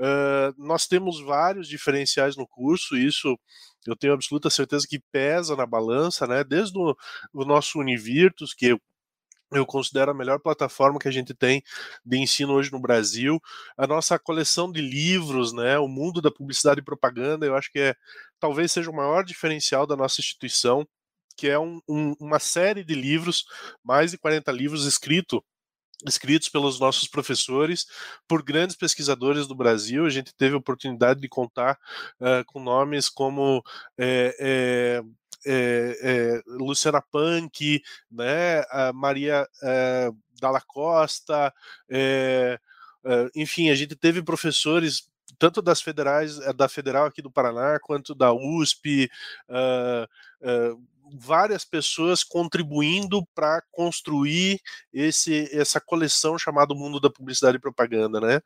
[0.00, 3.38] Uh, nós temos vários diferenciais no curso, isso
[3.86, 6.42] eu tenho absoluta certeza que pesa na balança, né?
[6.42, 6.96] Desde o,
[7.32, 8.76] o nosso Univirtus, que
[9.52, 11.62] eu considero a melhor plataforma que a gente tem
[12.04, 13.40] de ensino hoje no Brasil.
[13.76, 17.78] A nossa coleção de livros, né, o mundo da publicidade e propaganda, eu acho que
[17.78, 17.94] é
[18.40, 20.86] talvez seja o maior diferencial da nossa instituição,
[21.36, 23.44] que é um, um, uma série de livros,
[23.84, 25.40] mais de 40 livros escritos
[26.04, 27.86] escritos pelos nossos professores,
[28.28, 30.04] por grandes pesquisadores do Brasil.
[30.04, 31.78] A gente teve a oportunidade de contar
[32.20, 33.62] uh, com nomes como
[33.98, 35.02] é, é,
[35.46, 41.52] é, é, Luciana Punk, né, a Maria é, Dalla Costa,
[43.34, 48.32] enfim, a gente teve professores tanto das federais, da federal aqui do Paraná, quanto da
[48.32, 49.10] USP,
[49.48, 50.82] uh, uh,
[51.14, 54.60] várias pessoas contribuindo para construir
[54.92, 58.40] esse, essa coleção chamada Mundo da Publicidade e Propaganda, né?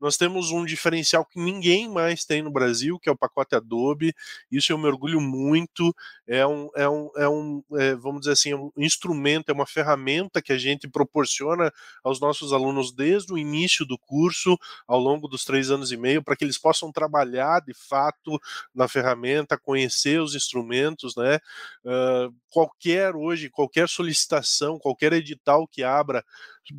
[0.00, 4.14] Nós temos um diferencial que ninguém mais tem no Brasil, que é o pacote Adobe.
[4.50, 5.94] Isso eu me orgulho muito.
[6.26, 9.66] É um, é um, é um é, vamos dizer assim, é um instrumento, é uma
[9.66, 15.28] ferramenta que a gente proporciona aos nossos alunos desde o início do curso, ao longo
[15.28, 18.40] dos três anos e meio, para que eles possam trabalhar de fato
[18.74, 21.38] na ferramenta, conhecer os instrumentos, né?
[21.84, 22.05] Uh,
[22.50, 26.24] qualquer hoje, qualquer solicitação, qualquer edital que abra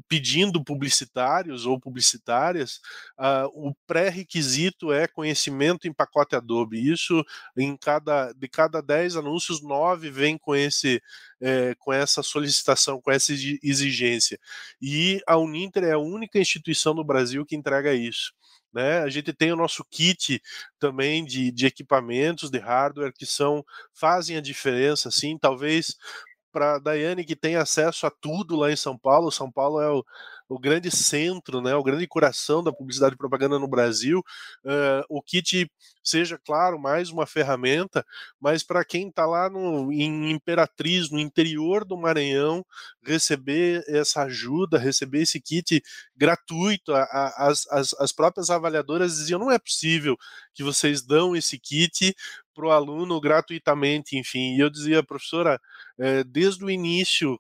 [0.08, 2.82] pedindo publicitários ou publicitárias,
[3.18, 6.92] uh, o pré-requisito é conhecimento em pacote Adobe.
[6.92, 7.24] Isso
[7.56, 11.02] em cada de cada 10 anúncios, 9 vem com esse
[11.40, 14.40] é, com essa solicitação, com essa exigência.
[14.82, 18.34] E a Uninter é a única instituição no Brasil que entrega isso.
[18.74, 19.00] Né?
[19.00, 20.42] A gente tem o nosso kit
[20.80, 25.96] também de, de equipamentos, de hardware que são fazem a diferença, assim, talvez
[26.52, 29.32] para Daiane que tem acesso a tudo lá em São Paulo.
[29.32, 30.04] São Paulo é o,
[30.50, 34.24] o grande centro, né, o grande coração da publicidade e propaganda no Brasil.
[34.64, 35.70] Uh, o kit
[36.04, 38.06] seja, claro, mais uma ferramenta,
[38.40, 42.66] mas para quem está lá no, em Imperatriz, no interior do Maranhão,
[43.04, 45.84] receber essa ajuda, receber esse kit
[46.16, 50.18] gratuito, a, a, as, as, as próprias avaliadoras diziam: não é possível
[50.54, 52.16] que vocês dão esse kit
[52.58, 54.56] para o aluno gratuitamente, enfim.
[54.56, 55.62] E eu dizia, professora,
[56.00, 57.40] é, desde o início,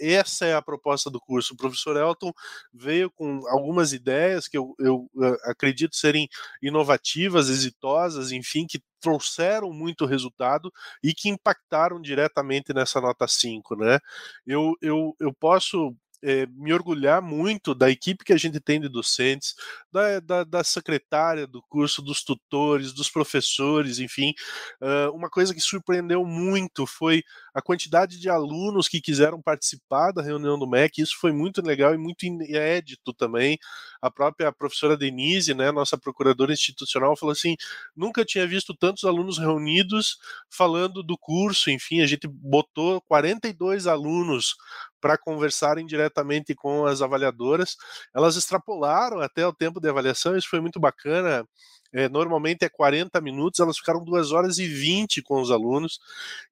[0.00, 1.52] essa é a proposta do curso.
[1.52, 2.32] O professor Elton
[2.72, 5.06] veio com algumas ideias que eu, eu
[5.44, 6.26] acredito serem
[6.62, 10.72] inovativas, exitosas, enfim, que trouxeram muito resultado
[11.02, 13.98] e que impactaram diretamente nessa nota 5, né?
[14.46, 18.88] Eu, eu, eu posso é, me orgulhar muito da equipe que a gente tem de
[18.88, 19.54] docentes,
[19.92, 24.32] da, da, da secretária do curso, dos tutores, dos professores, enfim.
[24.80, 30.22] Uh, uma coisa que surpreendeu muito foi a quantidade de alunos que quiseram participar da
[30.22, 31.02] reunião do MEC.
[31.02, 33.58] Isso foi muito legal e muito inédito também.
[34.00, 37.54] A própria professora Denise, né, nossa procuradora institucional, falou assim:
[37.94, 41.70] nunca tinha visto tantos alunos reunidos falando do curso.
[41.70, 44.56] Enfim, a gente botou 42 alunos
[45.04, 47.76] para conversarem diretamente com as avaliadoras.
[48.16, 51.46] Elas extrapolaram até o tempo de avaliação, isso foi muito bacana.
[51.92, 56.00] É, normalmente é 40 minutos, elas ficaram 2 horas e 20 com os alunos,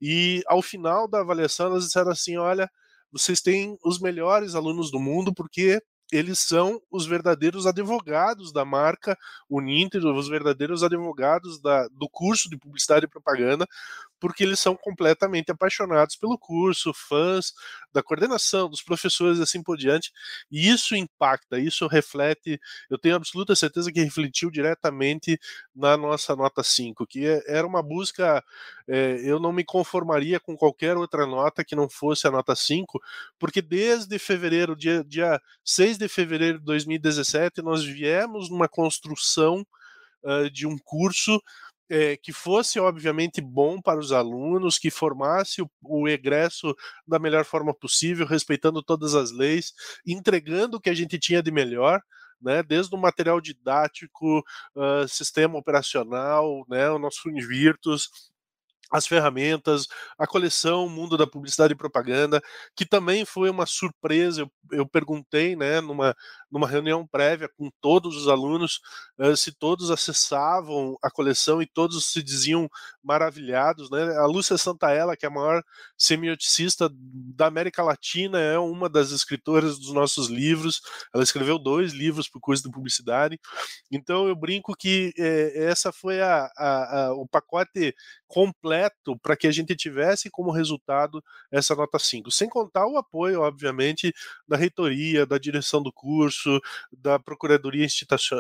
[0.01, 2.71] e ao final da avaliação elas disseram assim: olha,
[3.11, 5.81] vocês têm os melhores alunos do mundo porque
[6.13, 12.59] eles são os verdadeiros advogados da marca Uninter, os verdadeiros advogados da, do curso de
[12.59, 13.67] publicidade e propaganda,
[14.23, 17.53] porque eles são completamente apaixonados pelo curso, fãs
[17.93, 20.13] da coordenação, dos professores assim por diante.
[20.49, 25.41] E isso impacta, isso reflete, eu tenho absoluta certeza que refletiu diretamente
[25.75, 28.41] na nossa nota 5, que é, era uma busca,
[28.87, 33.03] é, eu não me conformaria com qualquer outra nota que não fosse a nota 5,
[33.41, 39.67] porque desde fevereiro, dia, dia 6 de fevereiro de 2017, nós viemos numa construção
[40.23, 41.43] uh, de um curso
[41.93, 46.75] é, que fosse, obviamente, bom para os alunos, que formasse o, o, egresso
[47.07, 49.75] da melhor forma possível, respeitando todas as leis,
[50.07, 52.01] entregando o que a gente tinha de melhor.
[52.41, 54.41] Né, desde o material didático,
[54.75, 58.11] uh, sistema operacional, né, o nosso Invirtus,
[58.91, 59.87] as ferramentas,
[60.19, 62.43] a coleção Mundo da Publicidade e Propaganda,
[62.77, 64.43] que também foi uma surpresa.
[64.43, 66.17] Eu, eu perguntei, né, numa,
[66.53, 68.81] numa reunião prévia com todos os alunos,
[69.19, 72.69] uh, se todos acessavam a coleção e todos se diziam
[73.03, 74.15] maravilhados, né?
[74.19, 75.65] A Lúcia Santaella, que é a maior
[75.97, 80.83] semioticista da América Latina, é uma das escritoras dos nossos livros.
[81.15, 83.41] Ela escreveu dois livros para o curso de publicidade.
[83.91, 87.95] Então eu brinco que eh, essa foi a, a, a, o pacote
[88.29, 92.31] completo para que a gente tivesse como resultado essa nota 5.
[92.31, 94.13] Sem contar o apoio, obviamente,
[94.47, 96.61] da reitoria, da direção do curso curso,
[96.93, 97.87] da procuradoria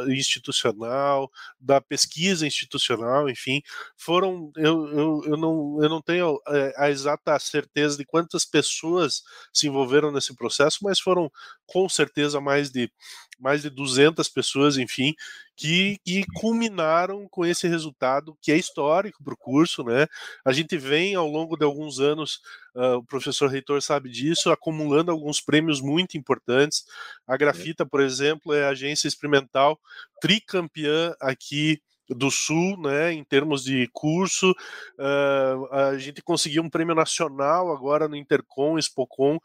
[0.08, 1.30] institucional,
[1.60, 3.62] da pesquisa institucional, enfim,
[3.96, 9.22] foram eu, eu, eu, não, eu não tenho é, a exata certeza de quantas pessoas
[9.52, 11.30] se envolveram nesse processo, mas foram
[11.72, 12.90] com certeza mais de
[13.40, 15.16] mais de 200 pessoas, enfim,
[15.56, 20.06] que, que culminaram com esse resultado que é histórico para o curso, né?
[20.44, 22.40] A gente vem ao longo de alguns anos,
[22.76, 26.84] uh, o professor reitor sabe disso, acumulando alguns prêmios muito importantes.
[27.26, 29.76] A Grafita, por exemplo, é a agência experimental
[30.20, 34.52] tricampeã aqui do Sul, né, em termos de curso.
[34.98, 39.38] Uh, a gente conseguiu um prêmio nacional agora no Intercom, Expocom,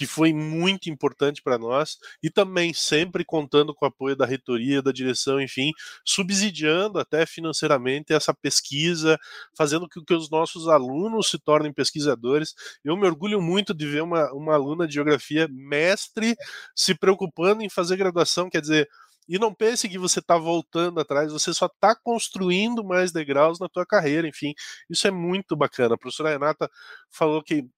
[0.00, 4.80] que foi muito importante para nós, e também sempre contando com o apoio da reitoria,
[4.80, 5.72] da direção, enfim,
[6.06, 9.18] subsidiando até financeiramente essa pesquisa,
[9.54, 12.54] fazendo com que os nossos alunos se tornem pesquisadores.
[12.82, 16.34] Eu me orgulho muito de ver uma, uma aluna de geografia mestre
[16.74, 18.88] se preocupando em fazer graduação, quer dizer,
[19.28, 23.68] e não pense que você está voltando atrás, você só está construindo mais degraus na
[23.68, 24.54] tua carreira, enfim,
[24.88, 25.94] isso é muito bacana.
[25.94, 26.70] A professora Renata
[27.10, 27.68] falou que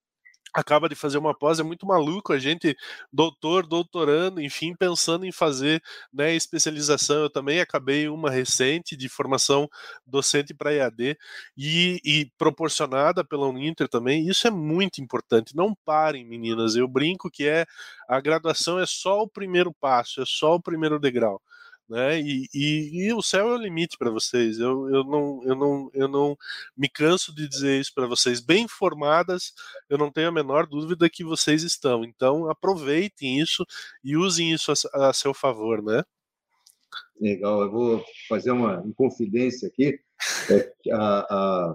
[0.52, 2.76] acaba de fazer uma pós, é muito maluco a gente,
[3.12, 5.82] doutor, doutorando, enfim, pensando em fazer
[6.12, 7.22] né, especialização.
[7.22, 9.68] Eu também acabei uma recente de formação
[10.06, 11.16] docente para EAD
[11.56, 14.28] e, e, proporcionada pela Uninter também.
[14.28, 15.56] Isso é muito importante.
[15.56, 16.76] Não parem, meninas.
[16.76, 17.66] Eu brinco que é
[18.08, 21.40] a graduação é só o primeiro passo, é só o primeiro degrau
[21.88, 22.20] né?
[22.20, 24.58] E, e, e, o céu é o limite para vocês.
[24.58, 26.36] Eu, eu, não, eu, não, eu não
[26.76, 28.40] me canso de dizer isso para vocês.
[28.40, 29.52] Bem formadas,
[29.88, 32.04] eu não tenho a menor dúvida que vocês estão.
[32.04, 33.66] Então aproveitem isso
[34.02, 36.02] e usem isso a, a seu favor, né?
[37.20, 39.98] Legal, eu vou fazer uma confidência aqui.
[40.50, 41.74] É a, a,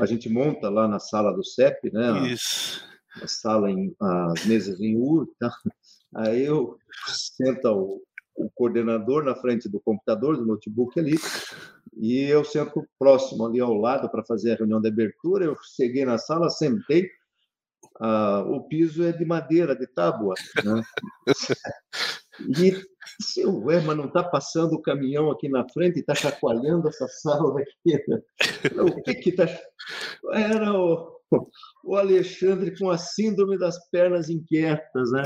[0.00, 2.28] a gente monta lá na sala do CEP, né?
[2.28, 2.82] Isso.
[3.20, 5.54] A, a sala em as mesas em U, tá?
[6.16, 8.02] Aí eu senta o,
[8.36, 11.16] o coordenador na frente do computador, do notebook ali,
[11.96, 15.44] e eu sento próximo ali ao lado para fazer a reunião de abertura.
[15.44, 17.08] Eu cheguei na sala, sentei,
[18.00, 20.82] ah, o piso é de madeira, de tábua, né?
[22.40, 22.74] E
[23.20, 27.60] se o mas não está passando o caminhão aqui na frente, está chacoalhando essa sala
[27.60, 28.02] aqui.
[28.08, 28.20] Né?
[28.82, 29.46] O que que está?
[30.32, 31.13] Era o,
[31.84, 35.22] o Alexandre com a síndrome das pernas inquietas, né?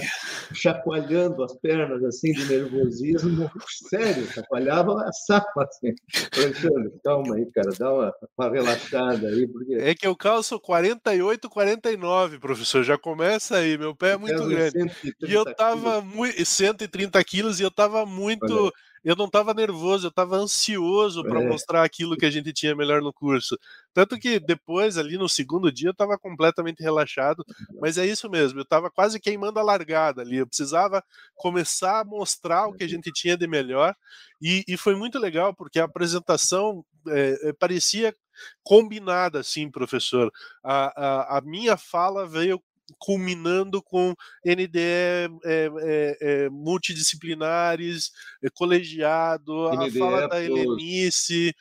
[0.53, 3.51] chacoalhando as pernas assim de nervosismo,
[3.89, 5.95] sério, chacoalhava a sapa assim.
[6.37, 11.49] Alexandre, calma aí, cara, dá uma, uma relaxada aí, porque é que eu calço 48,
[11.49, 14.91] 49, professor, já começa aí, meu pé é muito grande.
[15.23, 18.73] E eu tava muito 130 quilos e eu tava muito
[19.05, 21.49] eu não estava nervoso, eu estava ansioso para é.
[21.49, 23.59] mostrar aquilo que a gente tinha melhor no curso.
[23.92, 27.44] Tanto que depois, ali no segundo dia, eu estava completamente relaxado,
[27.80, 30.36] mas é isso mesmo, eu estava quase queimando a largada ali.
[30.36, 31.03] Eu precisava
[31.34, 33.94] começar a mostrar o que a gente tinha de melhor,
[34.40, 38.14] e, e foi muito legal, porque a apresentação é, parecia
[38.62, 40.30] combinada, assim, professor.
[40.62, 42.62] A, a, a minha fala veio
[42.99, 44.14] culminando com
[44.45, 48.11] NDE é, é, é, multidisciplinares,
[48.43, 51.55] é, colegiado, NDE a fala da Helenice.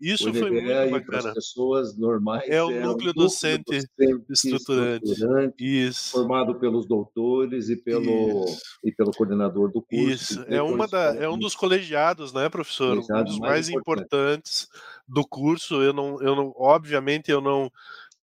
[0.00, 1.32] Isso foi muito bacana.
[1.32, 2.42] pessoas normais.
[2.48, 5.04] É o núcleo, núcleo docente, docente estruturante.
[5.04, 5.54] estruturante.
[5.64, 6.10] Isso.
[6.10, 8.44] Formado pelos doutores e pelo,
[8.84, 10.10] e pelo coordenador do curso.
[10.10, 10.44] Isso.
[10.48, 12.98] É, uma da, é um dos colegiados, né, professor?
[12.98, 14.68] Um dos mais, mais importantes
[15.08, 15.80] do curso.
[15.80, 17.70] Eu não, eu não, obviamente, eu não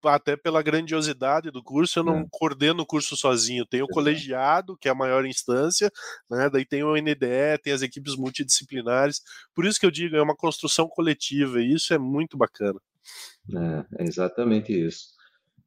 [0.04, 2.26] até pela grandiosidade do curso, eu não é.
[2.30, 3.66] coordeno o curso sozinho.
[3.66, 5.90] Tem o colegiado, que é a maior instância,
[6.30, 6.48] né?
[6.50, 9.20] daí tem o NDE, tem as equipes multidisciplinares.
[9.54, 12.80] Por isso que eu digo, é uma construção coletiva, e isso é muito bacana.
[13.50, 15.17] É, é exatamente isso.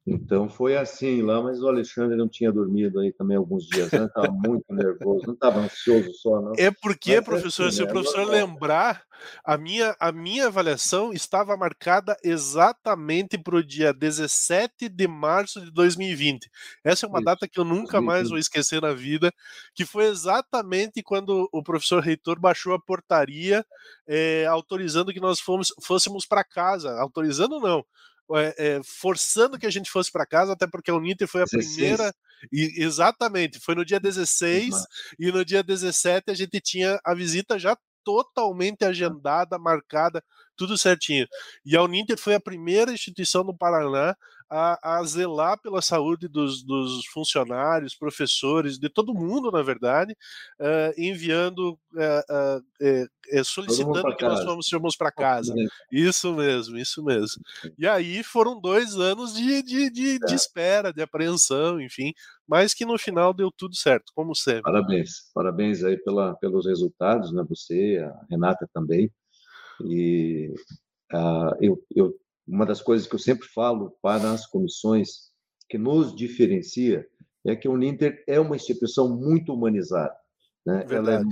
[0.04, 4.04] Então foi assim lá, mas o Alexandre não tinha dormido aí também alguns dias, né?
[4.06, 6.52] Estava muito nervoso, não estava ansioso só, não.
[6.58, 7.92] É porque, mas, é professor, assim, se o né?
[7.92, 9.04] professor lembrar,
[9.44, 15.70] a minha, a minha avaliação estava marcada exatamente para o dia 17 de março de
[15.70, 16.50] 2020.
[16.82, 18.04] Essa é uma Isso, data que eu nunca 2020.
[18.04, 19.32] mais vou esquecer na vida,
[19.72, 23.64] que foi exatamente quando o professor reitor baixou a portaria
[24.08, 27.00] é, autorizando que nós fomos, fôssemos para casa.
[27.00, 27.84] Autorizando não,
[28.36, 31.74] é, forçando que a gente fosse para casa, até porque a Uninter foi a 16.
[31.74, 32.14] primeira.
[32.52, 34.82] E, exatamente, foi no dia 16 uhum.
[35.18, 40.22] e no dia 17 a gente tinha a visita já totalmente agendada, marcada
[40.56, 41.26] tudo certinho.
[41.64, 44.16] E a Uninter foi a primeira instituição no Paraná
[44.50, 50.12] a, a zelar pela saúde dos, dos, funcionários, professores, de todo mundo, na verdade,
[50.60, 52.58] uh, enviando, uh,
[53.38, 55.54] uh, solicitando que nós fomos, fomos para casa.
[55.90, 57.42] Isso mesmo, isso mesmo.
[57.78, 60.36] E aí foram dois anos de, de, de, de é.
[60.36, 62.12] espera, de apreensão, enfim,
[62.46, 64.62] mas que no final deu tudo certo, como sempre.
[64.62, 67.44] Parabéns, parabéns aí pela, pelos resultados, né?
[67.48, 69.10] Você, a Renata também.
[69.84, 70.54] E
[71.12, 72.14] uh, eu, eu
[72.46, 75.30] uma das coisas que eu sempre falo para as comissões
[75.68, 77.06] que nos diferencia
[77.44, 80.14] é que o Uninter é uma instituição muito humanizada.
[80.66, 80.86] Né?
[80.90, 81.22] Ela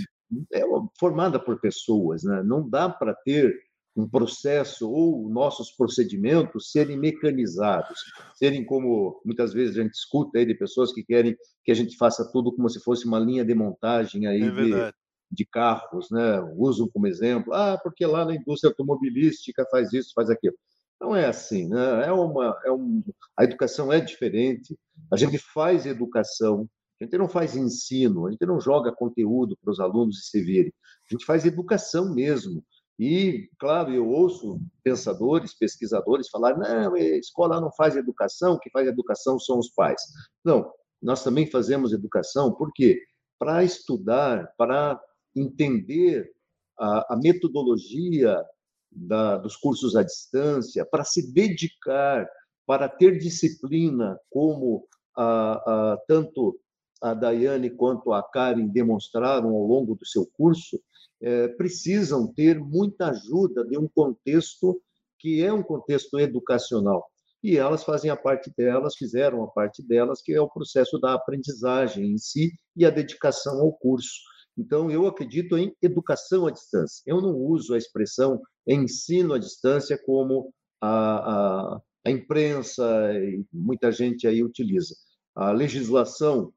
[0.52, 0.64] é, é,
[0.98, 2.24] formada por pessoas.
[2.24, 2.42] Né?
[2.42, 3.54] Não dá para ter
[3.96, 8.00] um processo ou nossos procedimentos serem mecanizados,
[8.34, 11.96] serem como muitas vezes a gente escuta aí de pessoas que querem que a gente
[11.96, 14.94] faça tudo como se fosse uma linha de montagem aí é de,
[15.30, 16.40] de carros, né?
[16.56, 20.56] Usam como exemplo, ah, porque lá na indústria automobilística faz isso, faz aquilo.
[21.00, 22.06] Não é assim, né?
[22.06, 23.02] É uma, é um,
[23.36, 24.78] a educação é diferente.
[25.10, 26.68] A gente faz educação,
[27.00, 30.72] a gente não faz ensino, a gente não joga conteúdo para os alunos se virem.
[31.10, 32.62] A gente faz educação mesmo.
[32.98, 38.86] E, claro, eu ouço pensadores, pesquisadores falar: não, a escola não faz educação, que faz
[38.86, 40.02] educação são os pais.
[40.44, 40.70] Não,
[41.02, 43.02] nós também fazemos educação, por quê?
[43.38, 45.00] Para estudar, para
[45.34, 46.30] entender
[46.78, 48.44] a, a metodologia
[48.90, 52.28] da, dos cursos à distância, para se dedicar,
[52.66, 54.86] para ter disciplina, como
[55.16, 56.58] a, a, tanto
[57.00, 60.80] a Daiane quanto a Karen demonstraram ao longo do seu curso,
[61.22, 64.80] é, precisam ter muita ajuda de um contexto
[65.18, 67.06] que é um contexto educacional.
[67.42, 71.14] E elas fazem a parte delas, fizeram a parte delas, que é o processo da
[71.14, 74.29] aprendizagem em si e a dedicação ao curso.
[74.56, 77.02] Então, eu acredito em educação à distância.
[77.06, 82.84] Eu não uso a expressão ensino à distância como a, a, a imprensa
[83.14, 84.94] e muita gente aí utiliza.
[85.34, 86.52] A legislação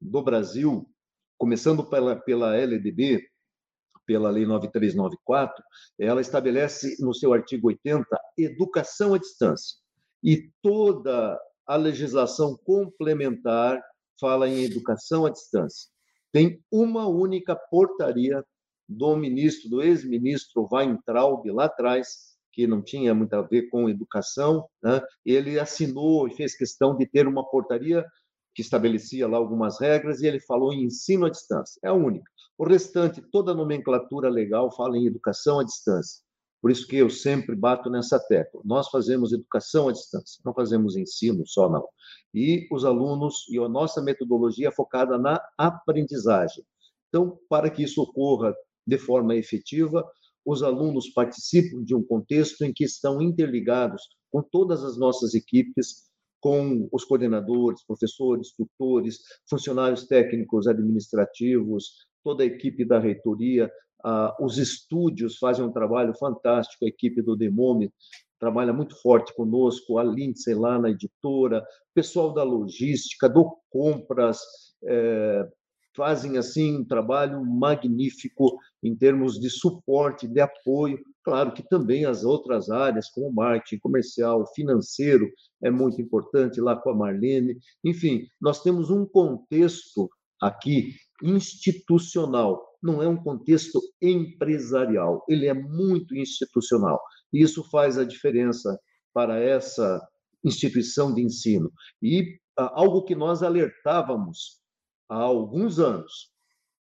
[0.00, 0.88] do Brasil,
[1.38, 3.26] começando pela, pela LDB,
[4.06, 5.62] pela Lei 9394,
[5.98, 8.04] ela estabelece no seu artigo 80
[8.36, 9.78] educação à distância.
[10.22, 13.80] E toda a legislação complementar
[14.18, 15.89] fala em educação à distância
[16.32, 18.44] tem uma única portaria
[18.88, 24.66] do ministro, do ex-ministro Weintraub, lá atrás, que não tinha muito a ver com educação,
[24.82, 25.00] né?
[25.24, 28.04] ele assinou e fez questão de ter uma portaria
[28.54, 31.78] que estabelecia lá algumas regras e ele falou em ensino à distância.
[31.84, 32.28] É a única.
[32.58, 36.20] O restante, toda a nomenclatura legal fala em educação à distância.
[36.60, 38.60] Por isso que eu sempre bato nessa tecla.
[38.64, 41.86] Nós fazemos educação à distância, não fazemos ensino só, não.
[42.34, 46.64] E os alunos, e a nossa metodologia é focada na aprendizagem.
[47.08, 48.54] Então, para que isso ocorra
[48.86, 50.04] de forma efetiva,
[50.44, 56.10] os alunos participam de um contexto em que estão interligados com todas as nossas equipes,
[56.40, 63.70] com os coordenadores, professores, tutores, funcionários técnicos administrativos, toda a equipe da reitoria,
[64.04, 67.94] ah, os estúdios fazem um trabalho fantástico, a equipe do Demômetro
[68.40, 71.62] trabalha muito forte conosco, a Lindsay lá na editora,
[71.94, 74.40] pessoal da logística, do compras,
[74.82, 75.46] é,
[75.94, 80.98] fazem assim um trabalho magnífico em termos de suporte, de apoio.
[81.22, 85.30] Claro que também as outras áreas, como marketing comercial, financeiro,
[85.62, 87.58] é muito importante lá com a Marlene.
[87.84, 90.08] Enfim, nós temos um contexto
[90.40, 97.00] aqui institucional não é um contexto empresarial, ele é muito institucional.
[97.32, 98.78] E isso faz a diferença
[99.12, 100.00] para essa
[100.44, 101.70] instituição de ensino.
[102.02, 104.60] E ah, algo que nós alertávamos
[105.08, 106.30] há alguns anos,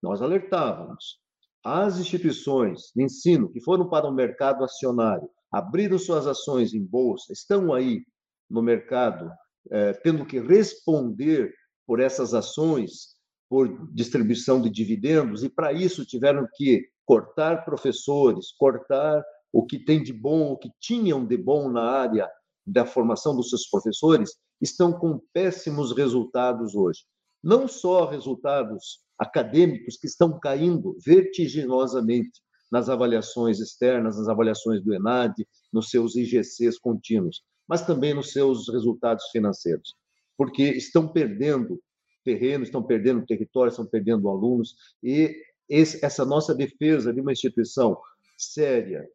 [0.02, 1.20] nós alertávamos
[1.64, 7.32] as instituições de ensino que foram para o mercado acionário, abriram suas ações em bolsa,
[7.32, 8.04] estão aí
[8.50, 9.30] no mercado,
[9.70, 11.54] eh, tendo que responder
[11.86, 13.13] por essas ações
[13.54, 20.02] por distribuição de dividendos, e para isso tiveram que cortar professores, cortar o que tem
[20.02, 22.28] de bom, o que tinham de bom na área
[22.66, 27.02] da formação dos seus professores, estão com péssimos resultados hoje.
[27.40, 32.40] Não só resultados acadêmicos que estão caindo vertiginosamente
[32.72, 38.68] nas avaliações externas, nas avaliações do ENAD, nos seus IGCs contínuos, mas também nos seus
[38.68, 39.94] resultados financeiros,
[40.36, 41.80] porque estão perdendo
[42.24, 44.74] terreno, estão perdendo território, estão perdendo alunos.
[45.02, 45.36] E
[45.68, 47.96] esse, essa nossa defesa de uma instituição
[48.36, 49.06] séria,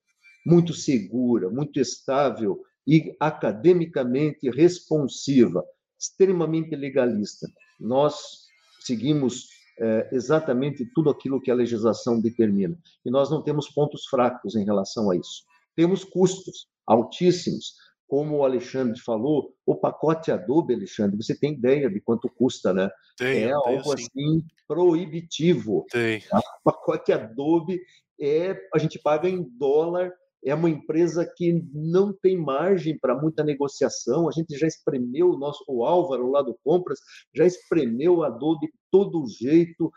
[0.46, 5.64] muito segura, muito estável e academicamente responsiva,
[6.00, 7.48] extremamente legalista.
[7.80, 8.48] Nós
[8.80, 9.48] seguimos
[9.80, 12.78] é, exatamente tudo aquilo que a legislação determina.
[13.06, 15.44] E nós não temos pontos fracos em relação a isso.
[15.76, 17.76] temos custos altíssimos.
[18.10, 22.90] Como o Alexandre falou, o pacote Adobe, Alexandre, você tem ideia de quanto custa, né?
[23.16, 25.86] Tem, é algo assim proibitivo.
[25.92, 26.20] Tem.
[26.22, 26.40] Tá?
[26.40, 27.80] O pacote Adobe
[28.20, 30.12] é a gente paga em dólar
[30.44, 34.28] é uma empresa que não tem margem para muita negociação.
[34.28, 37.00] A gente já espremeu o nosso o Álvaro lá do Compras,
[37.36, 39.92] já espremeu a Adobe todo jeito,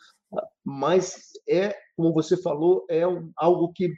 [0.64, 3.02] mas é, como você falou, é
[3.36, 3.92] algo que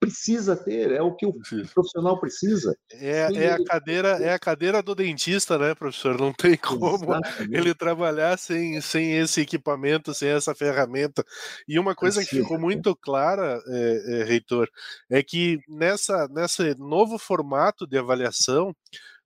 [0.00, 1.34] precisa ter, é o que o
[1.74, 2.74] profissional precisa.
[2.92, 6.18] É, é a cadeira, é a cadeira do dentista, né, professor?
[6.18, 7.54] Não tem como Exatamente.
[7.54, 11.24] ele trabalhar sem, sem esse equipamento, sem essa ferramenta.
[11.66, 14.68] E uma coisa que ficou muito clara, é, é, reitor,
[15.10, 18.74] é que nessa, nesse novo formato de avaliação,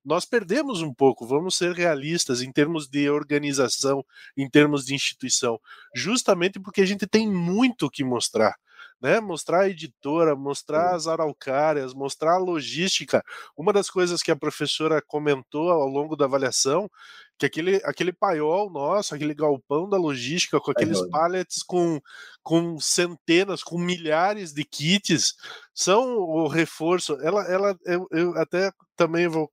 [0.03, 4.03] nós perdemos um pouco, vamos ser realistas em termos de organização,
[4.35, 5.59] em termos de instituição,
[5.95, 8.55] justamente porque a gente tem muito que mostrar.
[9.01, 13.21] Né, mostrar a editora, mostrar as araucárias, mostrar a logística.
[13.57, 16.89] Uma das coisas que a professora comentou ao longo da avaliação
[17.37, 21.99] que aquele, aquele paiol nosso, aquele galpão da logística, com aqueles é pallets com,
[22.41, 25.35] com centenas, com milhares de kits,
[25.73, 27.17] são o reforço.
[27.21, 29.51] Ela, ela eu, eu até também vou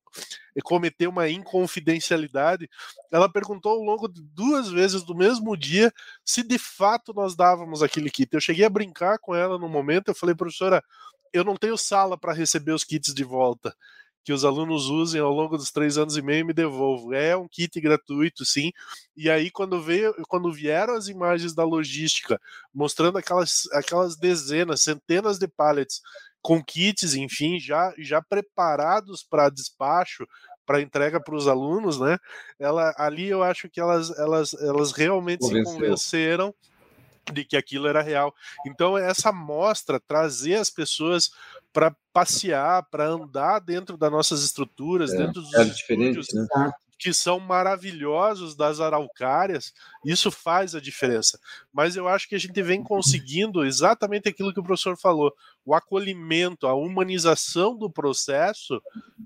[0.62, 2.68] cometer uma inconfidencialidade.
[3.10, 5.92] Ela perguntou ao longo de duas vezes do mesmo dia
[6.24, 8.28] se de fato nós dávamos aquele kit.
[8.32, 10.82] Eu cheguei a brincar com ela no momento, eu falei, professora,
[11.32, 13.74] eu não tenho sala para receber os kits de volta
[14.24, 17.14] que os alunos usem ao longo dos três anos e meio e me devolvo.
[17.14, 18.70] É um kit gratuito, sim.
[19.16, 22.40] E aí, quando veio, quando vieram as imagens da logística,
[22.72, 26.00] mostrando aquelas, aquelas dezenas, centenas de pallets
[26.42, 30.26] com kits, enfim, já, já preparados para despacho,
[30.64, 32.16] para entrega para os alunos, né?
[32.58, 35.66] Ela, ali eu acho que elas, elas, elas realmente Convenceu.
[35.66, 36.54] se convenceram
[37.32, 38.34] de que aquilo era real.
[38.66, 41.30] Então, essa mostra, trazer as pessoas
[41.72, 46.46] para passear, para andar dentro das nossas estruturas, é, dentro dos é estúdios, né?
[47.00, 49.72] Que são maravilhosos das araucárias,
[50.04, 51.40] isso faz a diferença.
[51.72, 55.34] Mas eu acho que a gente vem conseguindo exatamente aquilo que o professor falou:
[55.64, 58.82] o acolhimento, a humanização do processo,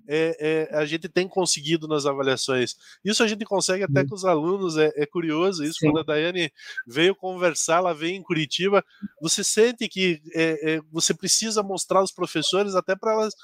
[0.06, 2.76] é, é, a gente tem conseguido nas avaliações.
[3.04, 4.08] Isso a gente consegue até uhum.
[4.08, 5.80] com os alunos, é, é curioso isso.
[5.80, 5.86] Sim.
[5.86, 6.52] Quando a Daiane
[6.86, 8.84] veio conversar, ela veio em Curitiba,
[9.20, 13.34] você sente que é, é, você precisa mostrar aos professores até para elas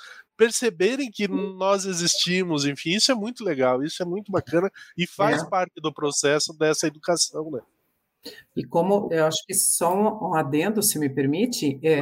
[0.41, 5.43] perceberem que nós existimos, enfim, isso é muito legal, isso é muito bacana e faz
[5.43, 5.47] é.
[5.47, 7.61] parte do processo dessa educação, né?
[8.57, 12.01] E como eu acho que só um adendo, se me permite, é,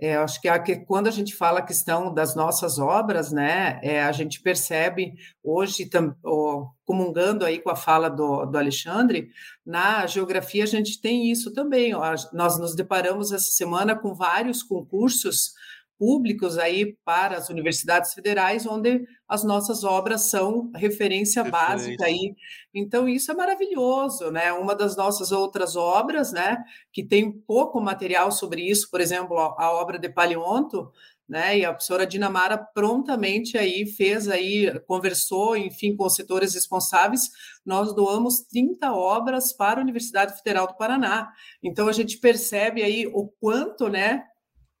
[0.00, 3.78] é, acho que, a, que, quando a gente fala a questão das nossas obras, né,
[3.82, 5.12] é, a gente percebe
[5.44, 9.28] hoje, tam, ó, comungando aí com a fala do, do Alexandre,
[9.64, 11.94] na geografia a gente tem isso também.
[11.94, 12.02] Ó,
[12.32, 15.52] nós nos deparamos essa semana com vários concursos
[15.98, 22.34] públicos aí para as universidades federais, onde as nossas obras são referência básica aí.
[22.72, 24.52] Então isso é maravilhoso, né?
[24.52, 26.58] Uma das nossas outras obras, né,
[26.92, 30.90] que tem pouco material sobre isso, por exemplo, a obra de Paleonto,
[31.28, 31.58] né?
[31.58, 37.22] E a professora Dinamara prontamente aí fez aí, conversou, enfim, com os setores responsáveis.
[37.66, 41.30] Nós doamos 30 obras para a Universidade Federal do Paraná.
[41.62, 44.24] Então a gente percebe aí o quanto, né,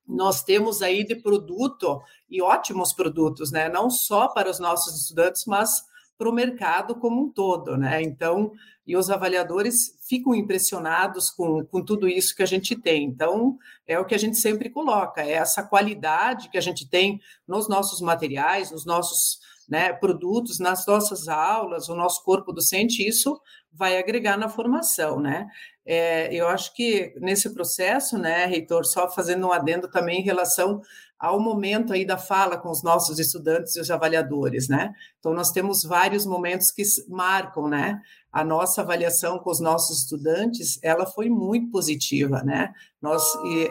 [0.08, 2.00] nós temos aí de produto
[2.30, 3.68] e ótimos produtos, né?
[3.68, 5.84] Não só para os nossos estudantes, mas
[6.16, 8.02] para o mercado como um todo, né?
[8.02, 8.52] Então,
[8.86, 13.04] e os avaliadores ficam impressionados com, com tudo isso que a gente tem.
[13.04, 17.20] Então, é o que a gente sempre coloca, é essa qualidade que a gente tem
[17.46, 23.38] nos nossos materiais, nos nossos né, produtos, nas nossas aulas, o nosso corpo docente, isso
[23.72, 25.46] vai agregar na formação, né?
[25.84, 30.82] É, eu acho que nesse processo, né, reitor, só fazendo um adendo também em relação
[31.18, 34.92] ao momento aí da fala com os nossos estudantes e os avaliadores, né?
[35.18, 38.00] Então nós temos vários momentos que marcam, né?
[38.30, 42.72] A nossa avaliação com os nossos estudantes, ela foi muito positiva, né?
[43.02, 43.22] Nós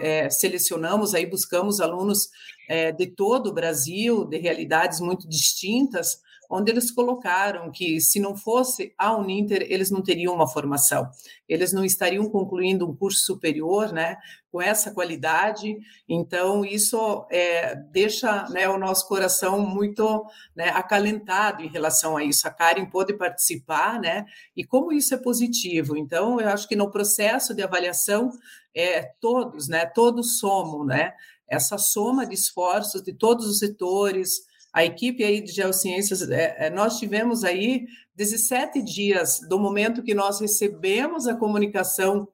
[0.01, 2.29] é, selecionamos aí, buscamos alunos
[2.67, 8.35] é, de todo o Brasil, de realidades muito distintas, onde eles colocaram que se não
[8.35, 11.09] fosse a Uninter, eles não teriam uma formação,
[11.47, 14.17] eles não estariam concluindo um curso superior, né,
[14.51, 15.77] com essa qualidade.
[16.07, 20.25] Então isso é, deixa né, o nosso coração muito
[20.55, 22.47] né, acalentado em relação a isso.
[22.47, 24.25] A Karen pôde participar, né,
[24.55, 25.97] e como isso é positivo.
[25.97, 28.31] Então eu acho que no processo de avaliação
[28.75, 31.13] é todos, né, todos somos, né,
[31.49, 34.46] essa soma de esforços de todos os setores
[34.77, 40.13] a equipe aí de geociências, é, é nós tivemos aí 17 dias do momento que
[40.13, 42.27] nós recebemos a comunicação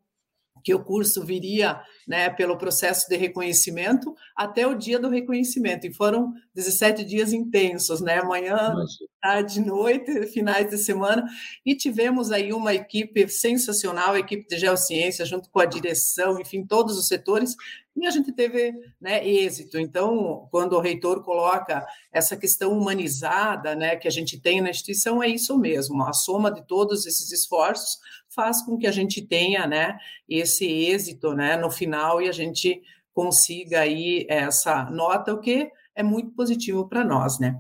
[0.62, 5.88] que o curso viria né, pelo processo de reconhecimento até o dia do reconhecimento.
[5.88, 8.22] E foram 17 dias intensos, né?
[8.22, 8.76] Manhã,
[9.24, 11.26] tarde, noite, finais de semana.
[11.66, 16.66] E tivemos aí uma equipe sensacional, a equipe de geociência, junto com a direção, enfim,
[16.66, 17.56] todos os setores,
[17.96, 19.80] e a gente teve né, êxito.
[19.80, 25.24] Então, quando o reitor coloca essa questão humanizada né, que a gente tem na instituição,
[25.24, 29.66] é isso mesmo, a soma de todos esses esforços faz com que a gente tenha
[29.66, 29.98] né,
[30.28, 32.82] esse êxito né, no final e a gente
[33.14, 37.60] consiga aí essa nota, o que é muito positivo para nós, né?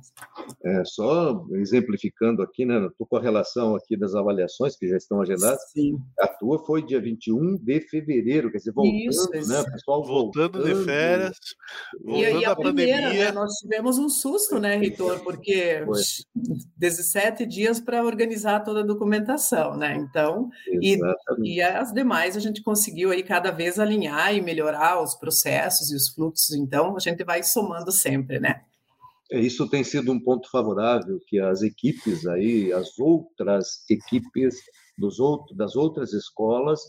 [0.63, 2.87] É, só exemplificando aqui, né?
[2.87, 5.61] Estou com a relação aqui das avaliações que já estão agendadas.
[5.71, 5.97] Sim.
[6.19, 9.63] A tua foi dia 21 de fevereiro, quer dizer, voltando, isso, né?
[9.71, 11.37] Pessoal voltando, voltando de férias,
[12.03, 13.25] voltando e, e a, primeira, pandemia.
[13.25, 13.31] Né?
[13.31, 15.19] Nós tivemos um susto, né, Reitor?
[15.19, 16.01] Porque foi.
[16.77, 19.95] 17 dias para organizar toda a documentação, né?
[19.95, 20.49] Então,
[20.81, 20.97] e,
[21.43, 25.95] e as demais a gente conseguiu aí cada vez alinhar e melhorar os processos e
[25.95, 26.55] os fluxos.
[26.55, 28.61] Então, a gente vai somando sempre sempre, né?
[29.31, 34.55] É, isso tem sido um ponto favorável que as equipes aí, as outras equipes
[34.97, 36.81] dos outros, das outras escolas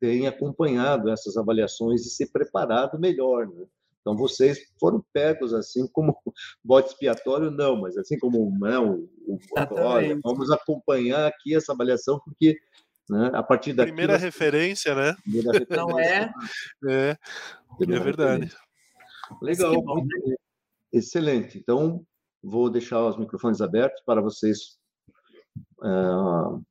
[0.00, 3.48] têm acompanhado essas avaliações e se preparado melhor.
[3.48, 3.66] Né?
[4.00, 6.16] Então vocês foram pegos assim como
[6.64, 9.38] bote expiatório não, mas assim como não, o,
[9.72, 12.56] olha, vamos acompanhar aqui essa avaliação porque
[13.10, 15.16] né, a partir da primeira referência, né?
[15.22, 16.30] Primeira referência, não é?
[16.86, 17.16] É,
[17.80, 18.52] é verdade.
[19.40, 19.72] Legal.
[20.92, 21.58] Excelente.
[21.58, 22.04] Então,
[22.42, 24.78] vou deixar os microfones abertos para vocês
[25.82, 26.62] uh,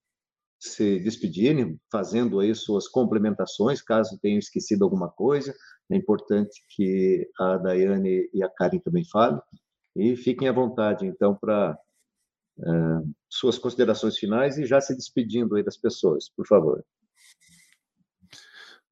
[0.60, 5.54] se despedirem, fazendo aí suas complementações, caso tenham esquecido alguma coisa.
[5.90, 9.40] É importante que a Daiane e a Karen também falem.
[9.96, 11.78] E fiquem à vontade, então, para
[12.60, 16.84] uh, suas considerações finais e já se despedindo aí das pessoas, por favor.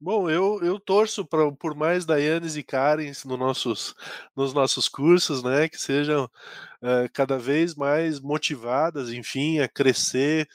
[0.06, 3.96] Bom, eu, eu torço pra, por mais Dayanes e Karens no nossos,
[4.36, 5.68] nos nossos cursos, né?
[5.68, 10.48] Que sejam uh, cada vez mais motivadas, enfim, a crescer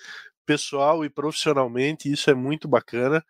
[0.47, 2.13] pessoal e profissionalmente.
[2.13, 3.25] Isso é muito bacana.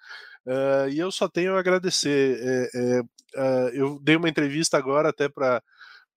[0.46, 2.38] Uh, e eu só tenho a agradecer.
[2.74, 3.00] É, é,
[3.40, 5.62] uh, eu dei uma entrevista agora até para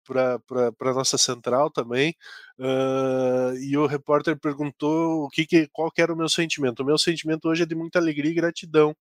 [0.06, 2.14] para a nossa central também
[2.60, 6.86] uh, e o repórter perguntou o que, que qual que era o meu sentimento o
[6.86, 8.93] meu sentimento hoje é de muita alegria e gratidão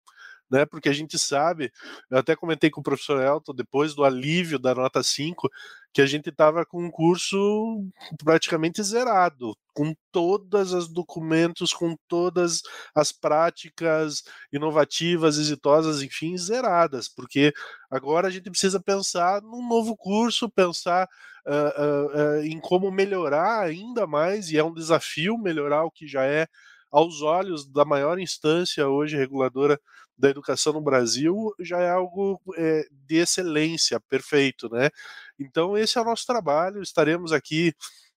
[0.53, 0.67] né?
[0.67, 1.73] Porque a gente sabe,
[2.11, 5.49] eu até comentei com o professor Elton depois do alívio da nota 5,
[5.95, 7.87] que a gente estava com um curso
[8.23, 12.61] praticamente zerado, com todos os documentos, com todas
[12.95, 14.23] as práticas
[14.53, 17.53] inovativas, exitosas, enfim, zeradas, porque
[17.91, 21.09] agora a gente precisa pensar num novo curso, pensar
[21.47, 26.07] uh, uh, uh, em como melhorar ainda mais, e é um desafio melhorar o que
[26.07, 26.47] já é
[26.91, 29.81] aos olhos da maior instância hoje reguladora
[30.23, 34.89] da educação no Brasil, já é algo é, de excelência, perfeito, né?
[35.37, 37.75] Então esse é o nosso trabalho, estaremos aqui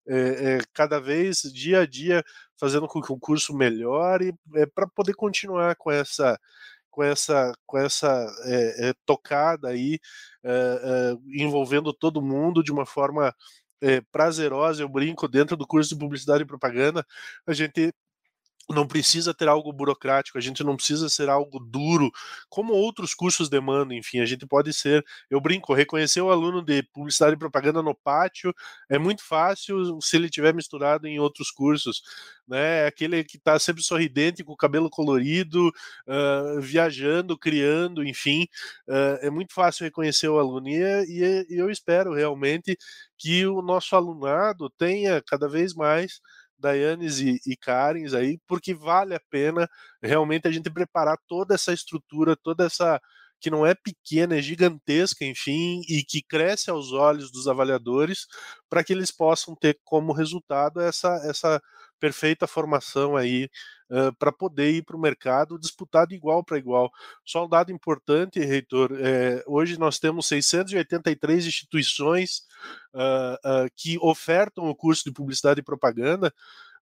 [0.08, 2.24] é, é, cada vez, dia a dia,
[2.60, 4.36] fazendo com que o curso melhore,
[4.76, 6.40] para poder continuar com essa
[6.92, 8.08] com essa com essa
[8.46, 10.00] é, é, tocada aí
[10.44, 13.34] é, envolvendo todo mundo de uma forma
[14.12, 17.06] prazerosa eu brinco dentro do curso de publicidade e propaganda
[17.46, 17.94] a gente
[18.70, 22.12] não precisa ter algo burocrático, a gente não precisa ser algo duro,
[22.50, 26.84] como outros cursos demandam, enfim, a gente pode ser, eu brinco, reconhecer o aluno de
[26.84, 28.54] publicidade e propaganda no pátio
[28.90, 32.02] é muito fácil se ele tiver misturado em outros cursos,
[32.48, 35.70] né, é aquele que está sempre sorridente, com o cabelo colorido,
[36.08, 38.48] uh, viajando, criando, enfim,
[38.88, 42.78] uh, é muito fácil reconhecer o aluno, e, e, e eu espero realmente
[43.18, 46.20] que o nosso alunado tenha cada vez mais
[46.58, 49.70] Dayanes e, e Karens aí, porque vale a pena
[50.02, 53.00] realmente a gente preparar toda essa estrutura, toda essa
[53.40, 58.26] que não é pequena, é gigantesca, enfim, e que cresce aos olhos dos avaliadores,
[58.70, 61.62] para que eles possam ter como resultado essa, essa
[62.00, 63.50] perfeita formação aí
[63.90, 66.92] uh, para poder ir para o mercado disputado igual para igual.
[67.26, 72.42] Só um dado importante, reitor: é, hoje nós temos 683 instituições
[72.94, 76.34] uh, uh, que ofertam o curso de publicidade e propaganda.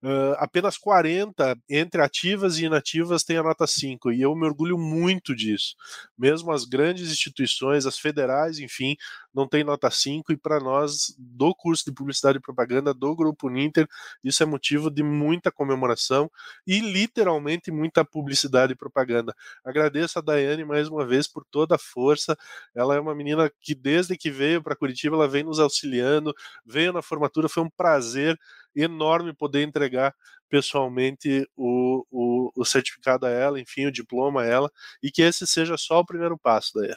[0.04, 4.78] Uh, apenas 40 entre ativas e inativas têm a nota 5, e eu me orgulho
[4.78, 5.76] muito disso.
[6.18, 8.98] Mesmo as grandes instituições, as federais, enfim,
[9.34, 13.50] não tem nota 5 e para nós do curso de publicidade e propaganda do grupo
[13.50, 13.88] Ninter,
[14.24, 16.30] isso é motivo de muita comemoração
[16.68, 19.36] e literalmente muita publicidade e propaganda.
[19.64, 22.38] Agradeço a Daiane mais uma vez por toda a força.
[22.76, 26.34] Ela é uma menina que desde que veio para Curitiba, ela vem nos auxiliando,
[26.66, 28.40] veio na formatura, foi um prazer
[28.76, 30.16] enorme poder entregar
[30.50, 34.72] pessoalmente o, o, o, certificado a ela, enfim, o diploma a ela,
[35.02, 36.94] e que esse seja só o primeiro passo daí.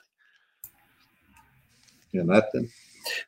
[2.17, 2.61] Renata?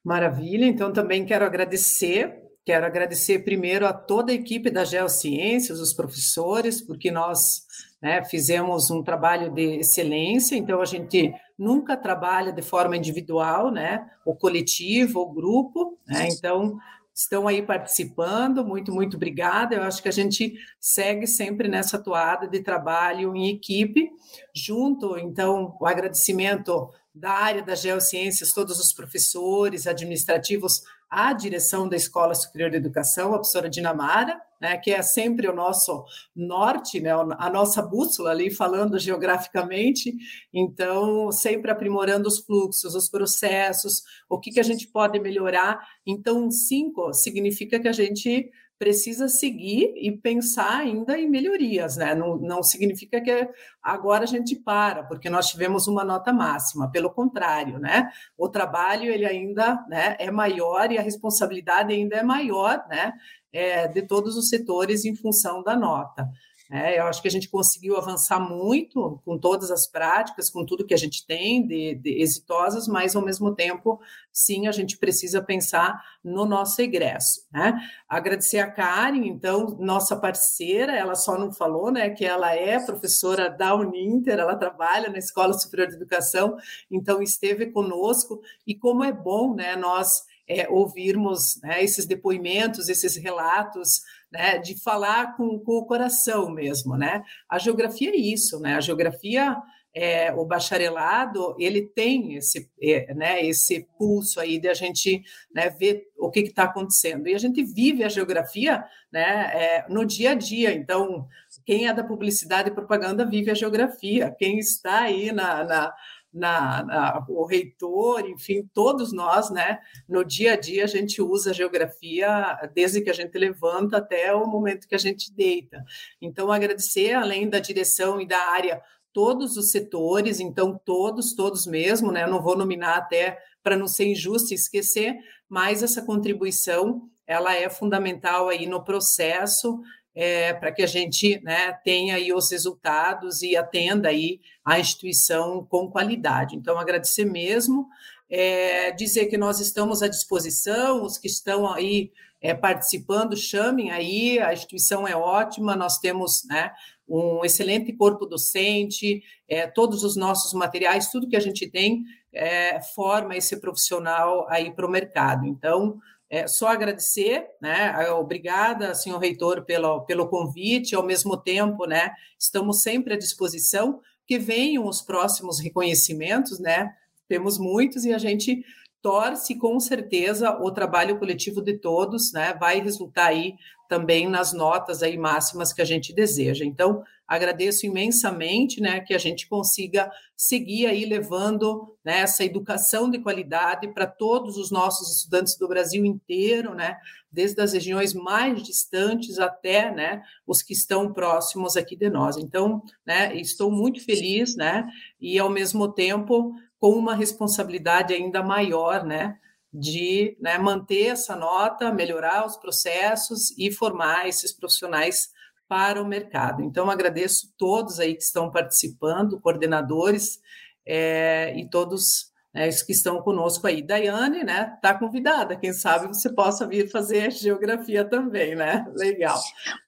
[0.05, 2.43] Maravilha, então também quero agradecer.
[2.65, 7.63] Quero agradecer primeiro a toda a equipe da Geociências, os professores, porque nós
[8.03, 14.07] né, fizemos um trabalho de excelência, então a gente nunca trabalha de forma individual, né,
[14.25, 16.79] ou coletivo, ou grupo, né, então
[17.19, 19.75] estão aí participando, muito, muito obrigada.
[19.75, 24.09] Eu acho que a gente segue sempre nessa toada de trabalho em equipe,
[24.55, 31.97] junto, então, o agradecimento da área das geociências, todos os professores administrativos, a direção da
[31.97, 36.05] Escola Superior de Educação, a professora Dinamara, né, que é sempre o nosso
[36.35, 40.15] norte, né, a nossa bússola ali, falando geograficamente,
[40.53, 45.81] então, sempre aprimorando os fluxos, os processos, o que, que a gente pode melhorar.
[46.05, 52.15] Então, cinco significa que a gente precisa seguir e pensar ainda em melhorias, né?
[52.15, 53.49] Não, não significa que
[53.83, 58.11] agora a gente para, porque nós tivemos uma nota máxima, pelo contrário, né?
[58.37, 63.13] O trabalho ele ainda né, é maior e a responsabilidade ainda é maior, né?
[63.53, 66.29] É, de todos os setores em função da nota.
[66.71, 70.85] É, eu acho que a gente conseguiu avançar muito com todas as práticas, com tudo
[70.85, 73.99] que a gente tem de, de, exitosas, mas ao mesmo tempo,
[74.31, 77.47] sim, a gente precisa pensar no nosso egresso.
[77.51, 77.75] Né?
[78.07, 83.49] Agradecer a Karen, então, nossa parceira, ela só não falou né, que ela é professora
[83.49, 86.59] da Uninter, ela trabalha na Escola Superior de Educação,
[86.91, 93.17] então esteve conosco, e como é bom né, nós é, ouvirmos né, esses depoimentos, esses
[93.17, 94.01] relatos
[94.33, 97.23] né, de falar com, com, o coração mesmo, né?
[97.49, 98.75] A geografia é isso, né?
[98.75, 99.57] A geografia,
[99.95, 105.23] é, o bacharelado, ele tem esse, é, né, esse pulso aí de a gente
[105.55, 107.27] né, ver o que está acontecendo.
[107.27, 110.73] E a gente vive a geografia né, é, no dia a dia.
[110.73, 111.27] Então,
[111.65, 114.35] quem é da publicidade e propaganda vive a geografia.
[114.39, 115.95] Quem está aí na, na
[116.33, 121.51] na, na, o reitor, enfim, todos nós, né, no dia a dia a gente usa
[121.51, 125.83] a geografia desde que a gente levanta até o momento que a gente deita.
[126.21, 132.13] Então, agradecer, além da direção e da área, todos os setores, então todos, todos mesmo,
[132.13, 135.17] né, eu não vou nominar até para não ser injusto e esquecer,
[135.49, 139.81] mas essa contribuição, ela é fundamental aí no processo
[140.21, 145.65] é, para que a gente né, tenha aí os resultados e atenda aí a instituição
[145.65, 146.57] com qualidade.
[146.57, 147.87] Então, agradecer mesmo,
[148.29, 152.11] é, dizer que nós estamos à disposição, os que estão aí
[152.41, 156.73] é, participando, chamem aí, a instituição é ótima, nós temos né,
[157.09, 162.03] um excelente corpo docente, é, todos os nossos materiais, tudo que a gente tem
[162.33, 165.47] é, forma esse profissional aí para o mercado.
[165.47, 166.01] Então,
[166.31, 168.11] é, só agradecer, né?
[168.11, 170.95] Obrigada, senhor reitor, pelo, pelo convite.
[170.95, 172.11] Ao mesmo tempo, né?
[172.39, 176.95] Estamos sempre à disposição que venham os próximos reconhecimentos, né?
[177.27, 178.63] Temos muitos e a gente
[179.01, 182.53] torce com certeza o trabalho coletivo de todos, né?
[182.53, 183.55] Vai resultar aí
[183.89, 186.65] também nas notas aí máximas que a gente deseja.
[186.65, 193.19] Então, agradeço imensamente, né, que a gente consiga seguir aí levando né, essa educação de
[193.19, 196.97] qualidade para todos os nossos estudantes do Brasil inteiro, né,
[197.31, 202.39] desde as regiões mais distantes até, né, os que estão próximos aqui de nós.
[202.39, 204.89] Então, né, estou muito feliz, né,
[205.21, 209.37] e ao mesmo tempo com uma responsabilidade ainda maior, né,
[209.71, 215.29] de né, manter essa nota, melhorar os processos e formar esses profissionais
[215.69, 216.63] para o mercado.
[216.63, 220.41] Então, agradeço todos aí que estão participando, coordenadores
[220.87, 223.83] é, e todos né, os que estão conosco aí.
[223.83, 228.87] Daiane, né, está convidada, quem sabe você possa vir fazer geografia também, né?
[228.97, 229.39] Legal.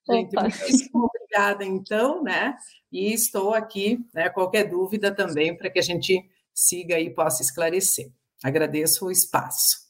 [0.08, 2.56] Gente, muitíssimo obrigada, então, né?
[2.92, 6.22] E estou aqui, né, qualquer dúvida também, para que a gente
[6.52, 8.12] siga e possa esclarecer.
[8.44, 9.89] Agradeço o espaço.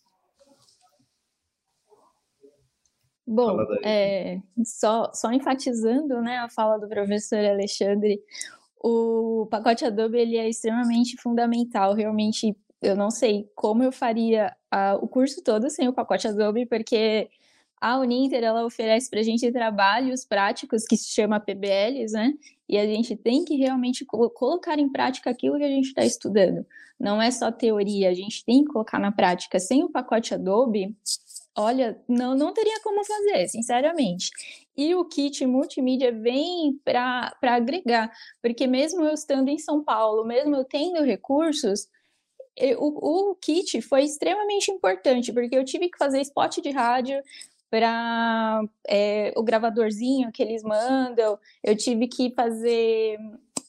[3.33, 8.21] Bom, é, só, só enfatizando né, a fala do professor Alexandre,
[8.83, 11.95] o pacote Adobe ele é extremamente fundamental.
[11.95, 16.67] Realmente, eu não sei como eu faria a, o curso todo sem o pacote Adobe,
[16.67, 17.31] porque
[17.81, 22.35] A Uninter, ela oferece para a gente trabalhos práticos que se chama PBLs, né?
[22.69, 26.67] E a gente tem que realmente colocar em prática aquilo que a gente está estudando.
[26.99, 29.61] Não é só teoria, a gente tem que colocar na prática.
[29.61, 30.97] Sem o pacote Adobe,
[31.57, 34.31] olha, não, não teria como fazer, sinceramente.
[34.77, 38.11] E o kit multimídia vem para agregar,
[38.43, 41.89] porque mesmo eu estando em São Paulo, mesmo eu tendo recursos,
[42.79, 47.23] o, o kit foi extremamente importante, porque eu tive que fazer spot de rádio,
[47.71, 53.17] para é, o gravadorzinho que eles mandam, eu tive que fazer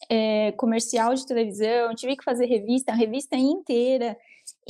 [0.10, 4.18] é, comercial de televisão, tive que fazer revista, a revista inteira.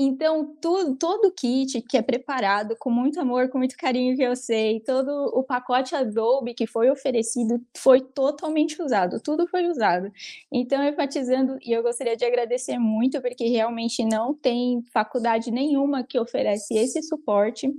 [0.03, 4.23] Então, tudo, todo o kit que é preparado com muito amor, com muito carinho que
[4.23, 10.11] eu sei, todo o pacote Adobe que foi oferecido foi totalmente usado, tudo foi usado.
[10.51, 16.19] Então, enfatizando, e eu gostaria de agradecer muito, porque realmente não tem faculdade nenhuma que
[16.19, 17.71] oferece esse suporte.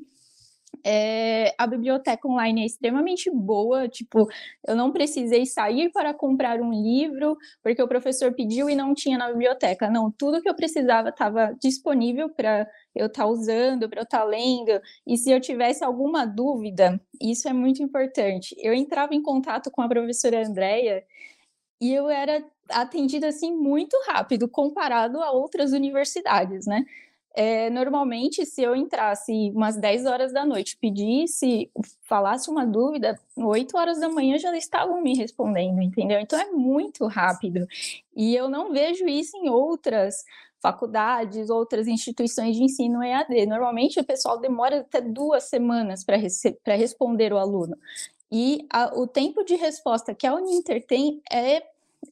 [0.85, 4.29] É, a biblioteca online é extremamente boa, tipo,
[4.67, 9.17] eu não precisei sair para comprar um livro porque o professor pediu e não tinha
[9.17, 9.89] na biblioteca.
[9.89, 14.21] Não, tudo que eu precisava estava disponível para eu estar tá usando, para eu estar
[14.21, 14.81] tá lendo.
[15.07, 18.57] E se eu tivesse alguma dúvida, isso é muito importante.
[18.59, 21.05] Eu entrava em contato com a professora Andréia
[21.81, 26.85] e eu era atendida assim muito rápido comparado a outras universidades, né?
[27.35, 31.71] É, normalmente, se eu entrasse umas 10 horas da noite, pedisse,
[32.03, 36.21] falasse uma dúvida, 8 horas da manhã já estavam me respondendo, entendeu?
[36.21, 37.67] Então é muito rápido.
[38.15, 40.25] E eu não vejo isso em outras
[40.61, 43.47] faculdades, outras instituições de ensino EAD.
[43.47, 47.77] Normalmente o pessoal demora até duas semanas para responder o aluno.
[48.31, 51.63] E a, o tempo de resposta que a Uninter tem é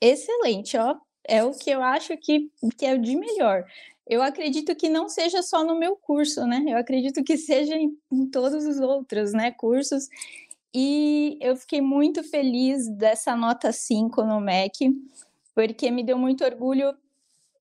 [0.01, 0.97] excelente, ó.
[1.23, 3.65] É o que eu acho que, que é o de melhor
[4.11, 6.65] eu acredito que não seja só no meu curso, né?
[6.67, 10.09] Eu acredito que seja em, em todos os outros, né, cursos.
[10.75, 14.91] E eu fiquei muito feliz dessa nota 5 no MEC,
[15.55, 16.93] porque me deu muito orgulho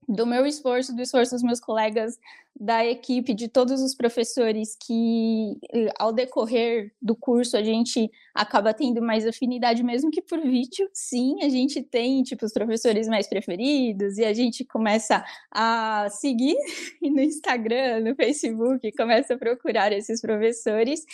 [0.08, 2.18] do meu esforço, do esforço dos meus colegas,
[2.60, 5.57] da equipe, de todos os professores que,
[5.97, 10.89] ao decorrer do curso, a gente acaba tendo mais afinidade, mesmo que por vídeo.
[10.91, 16.57] Sim, a gente tem, tipo, os professores mais preferidos e a gente começa a seguir
[17.01, 21.05] no Instagram, no Facebook, começa a procurar esses professores.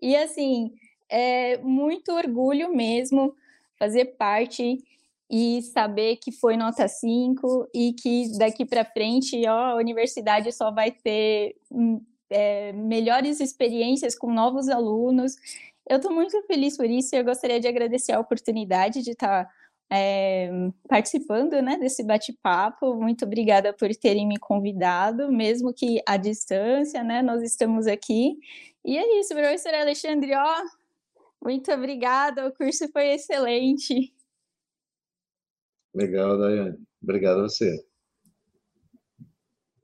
[0.00, 0.72] E, assim,
[1.08, 3.34] é muito orgulho mesmo
[3.76, 4.78] fazer parte
[5.32, 10.70] e saber que foi nota 5 e que daqui para frente ó, a universidade só
[10.70, 15.34] vai ter hum, é, melhores experiências com novos alunos.
[15.88, 19.46] Eu estou muito feliz por isso e eu gostaria de agradecer a oportunidade de estar
[19.46, 19.50] tá,
[19.90, 20.50] é,
[20.86, 22.94] participando né, desse bate-papo.
[22.94, 27.22] Muito obrigada por terem me convidado, mesmo que à distância, né?
[27.22, 28.36] Nós estamos aqui.
[28.84, 30.62] E é isso, professor Alexandre, ó,
[31.42, 34.12] muito obrigada, o curso foi excelente.
[35.94, 36.78] Legal, Daiane.
[37.02, 37.84] Obrigado a você.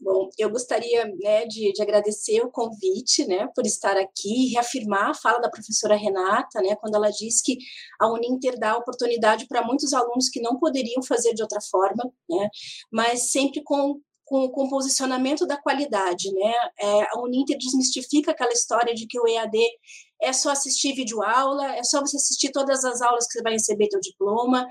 [0.01, 5.15] Bom, eu gostaria né, de, de, agradecer o convite né, por estar aqui, reafirmar a
[5.15, 7.59] fala da professora Renata, né, quando ela diz que
[8.01, 12.49] a Uninter dá oportunidade para muitos alunos que não poderiam fazer de outra forma, né,
[12.91, 16.53] mas sempre com com, com o posicionamento da qualidade, né?
[16.79, 19.59] É, a Uninter desmistifica aquela história de que o EAD
[20.21, 23.53] é só assistir vídeo aula, é só você assistir todas as aulas que você vai
[23.53, 24.67] receber teu diploma.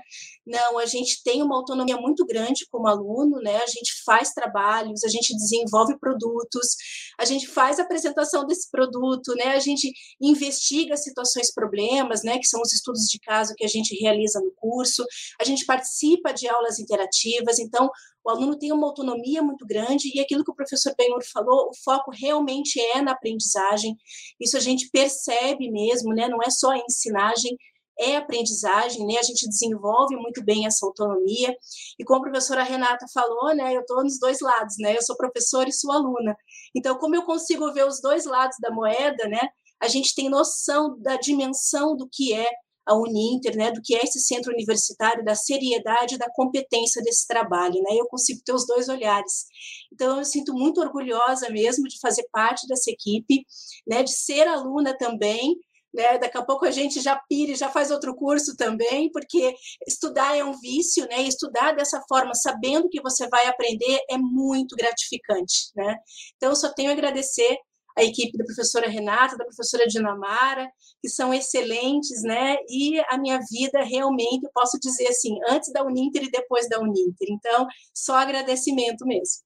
[0.46, 3.56] Não, a gente tem uma autonomia muito grande como aluno, né?
[3.56, 6.76] A gente faz trabalhos, a gente desenvolve produtos,
[7.18, 9.48] a gente faz a apresentação desse produto, né?
[9.48, 12.38] A gente investiga situações, problemas, né?
[12.38, 15.04] Que são os estudos de caso que a gente realiza no curso.
[15.40, 17.58] A gente participa de aulas interativas.
[17.58, 17.90] Então,
[18.24, 21.76] o aluno tem uma autonomia muito grande e aquilo que o professor Benhur falou, o
[21.82, 23.96] foco realmente é na aprendizagem.
[24.38, 25.37] Isso a gente percebe
[25.70, 26.28] mesmo, né?
[26.28, 27.56] Não é só a ensinagem,
[27.98, 29.16] é aprendizagem, né?
[29.18, 31.54] A gente desenvolve muito bem essa autonomia.
[31.98, 33.74] E como a professora Renata falou, né?
[33.74, 34.96] Eu estou nos dois lados, né?
[34.96, 36.36] Eu sou professora e sou aluna.
[36.74, 39.40] Então, como eu consigo ver os dois lados da moeda, né?
[39.80, 42.48] A gente tem noção da dimensão do que é
[42.88, 47.74] a Uninter, né, do que é esse centro universitário, da seriedade, da competência desse trabalho,
[47.82, 47.96] né?
[47.96, 49.44] Eu consigo ter os dois olhares.
[49.92, 53.44] Então eu sinto muito orgulhosa mesmo de fazer parte dessa equipe,
[53.86, 55.56] né, de ser aluna também,
[55.92, 56.18] né?
[56.18, 59.54] Daqui a pouco a gente já pira e já faz outro curso também, porque
[59.86, 61.22] estudar é um vício, né?
[61.22, 65.96] E estudar dessa forma, sabendo que você vai aprender, é muito gratificante, né?
[66.36, 67.56] Então eu só tenho a agradecer
[67.98, 70.70] a equipe da professora Renata, da professora Dinamara,
[71.02, 72.56] que são excelentes, né?
[72.68, 76.80] E a minha vida realmente, eu posso dizer assim, antes da Uninter e depois da
[76.80, 77.28] Uninter.
[77.28, 79.42] Então, só agradecimento mesmo.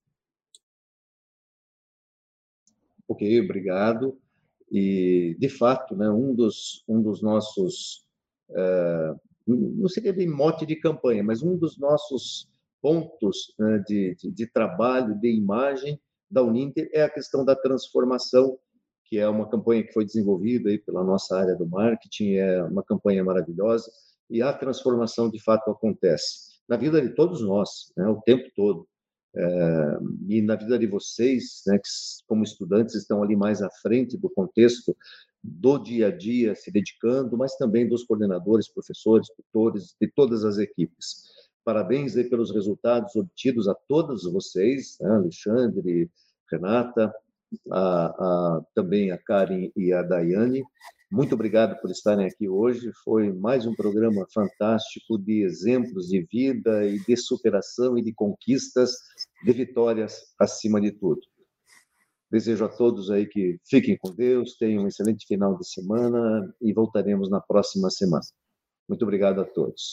[3.09, 4.21] Ok, obrigado.
[4.71, 8.07] E, de fato, né, um, dos, um dos nossos,
[8.51, 9.15] é,
[9.47, 12.49] não seria bem mote de campanha, mas um dos nossos
[12.83, 15.99] pontos né, de, de, de trabalho, de imagem
[16.33, 18.59] da Uninter é a questão da transformação,
[19.05, 22.83] que é uma campanha que foi desenvolvida aí pela nossa área do marketing, é uma
[22.83, 23.91] campanha maravilhosa,
[24.31, 28.89] e a transformação de fato acontece na vida de todos nós, né, o tempo todo.
[29.35, 31.89] É, e na vida de vocês, né, que
[32.27, 34.97] como estudantes estão ali mais à frente do contexto
[35.43, 40.59] do dia a dia, se dedicando, mas também dos coordenadores, professores, tutores, de todas as
[40.59, 41.25] equipes.
[41.65, 46.11] Parabéns aí pelos resultados obtidos a todos vocês, né, Alexandre,
[46.51, 47.13] Renata,
[47.71, 50.63] a, a, também a Karen e a Daiane.
[51.11, 52.91] Muito obrigado por estarem aqui hoje.
[53.05, 58.93] Foi mais um programa fantástico de exemplos de vida e de superação e de conquistas,
[59.45, 61.21] de vitórias acima de tudo.
[62.31, 66.73] Desejo a todos aí que fiquem com Deus, tenham um excelente final de semana e
[66.73, 68.25] voltaremos na próxima semana.
[68.89, 69.93] Muito obrigado a todos.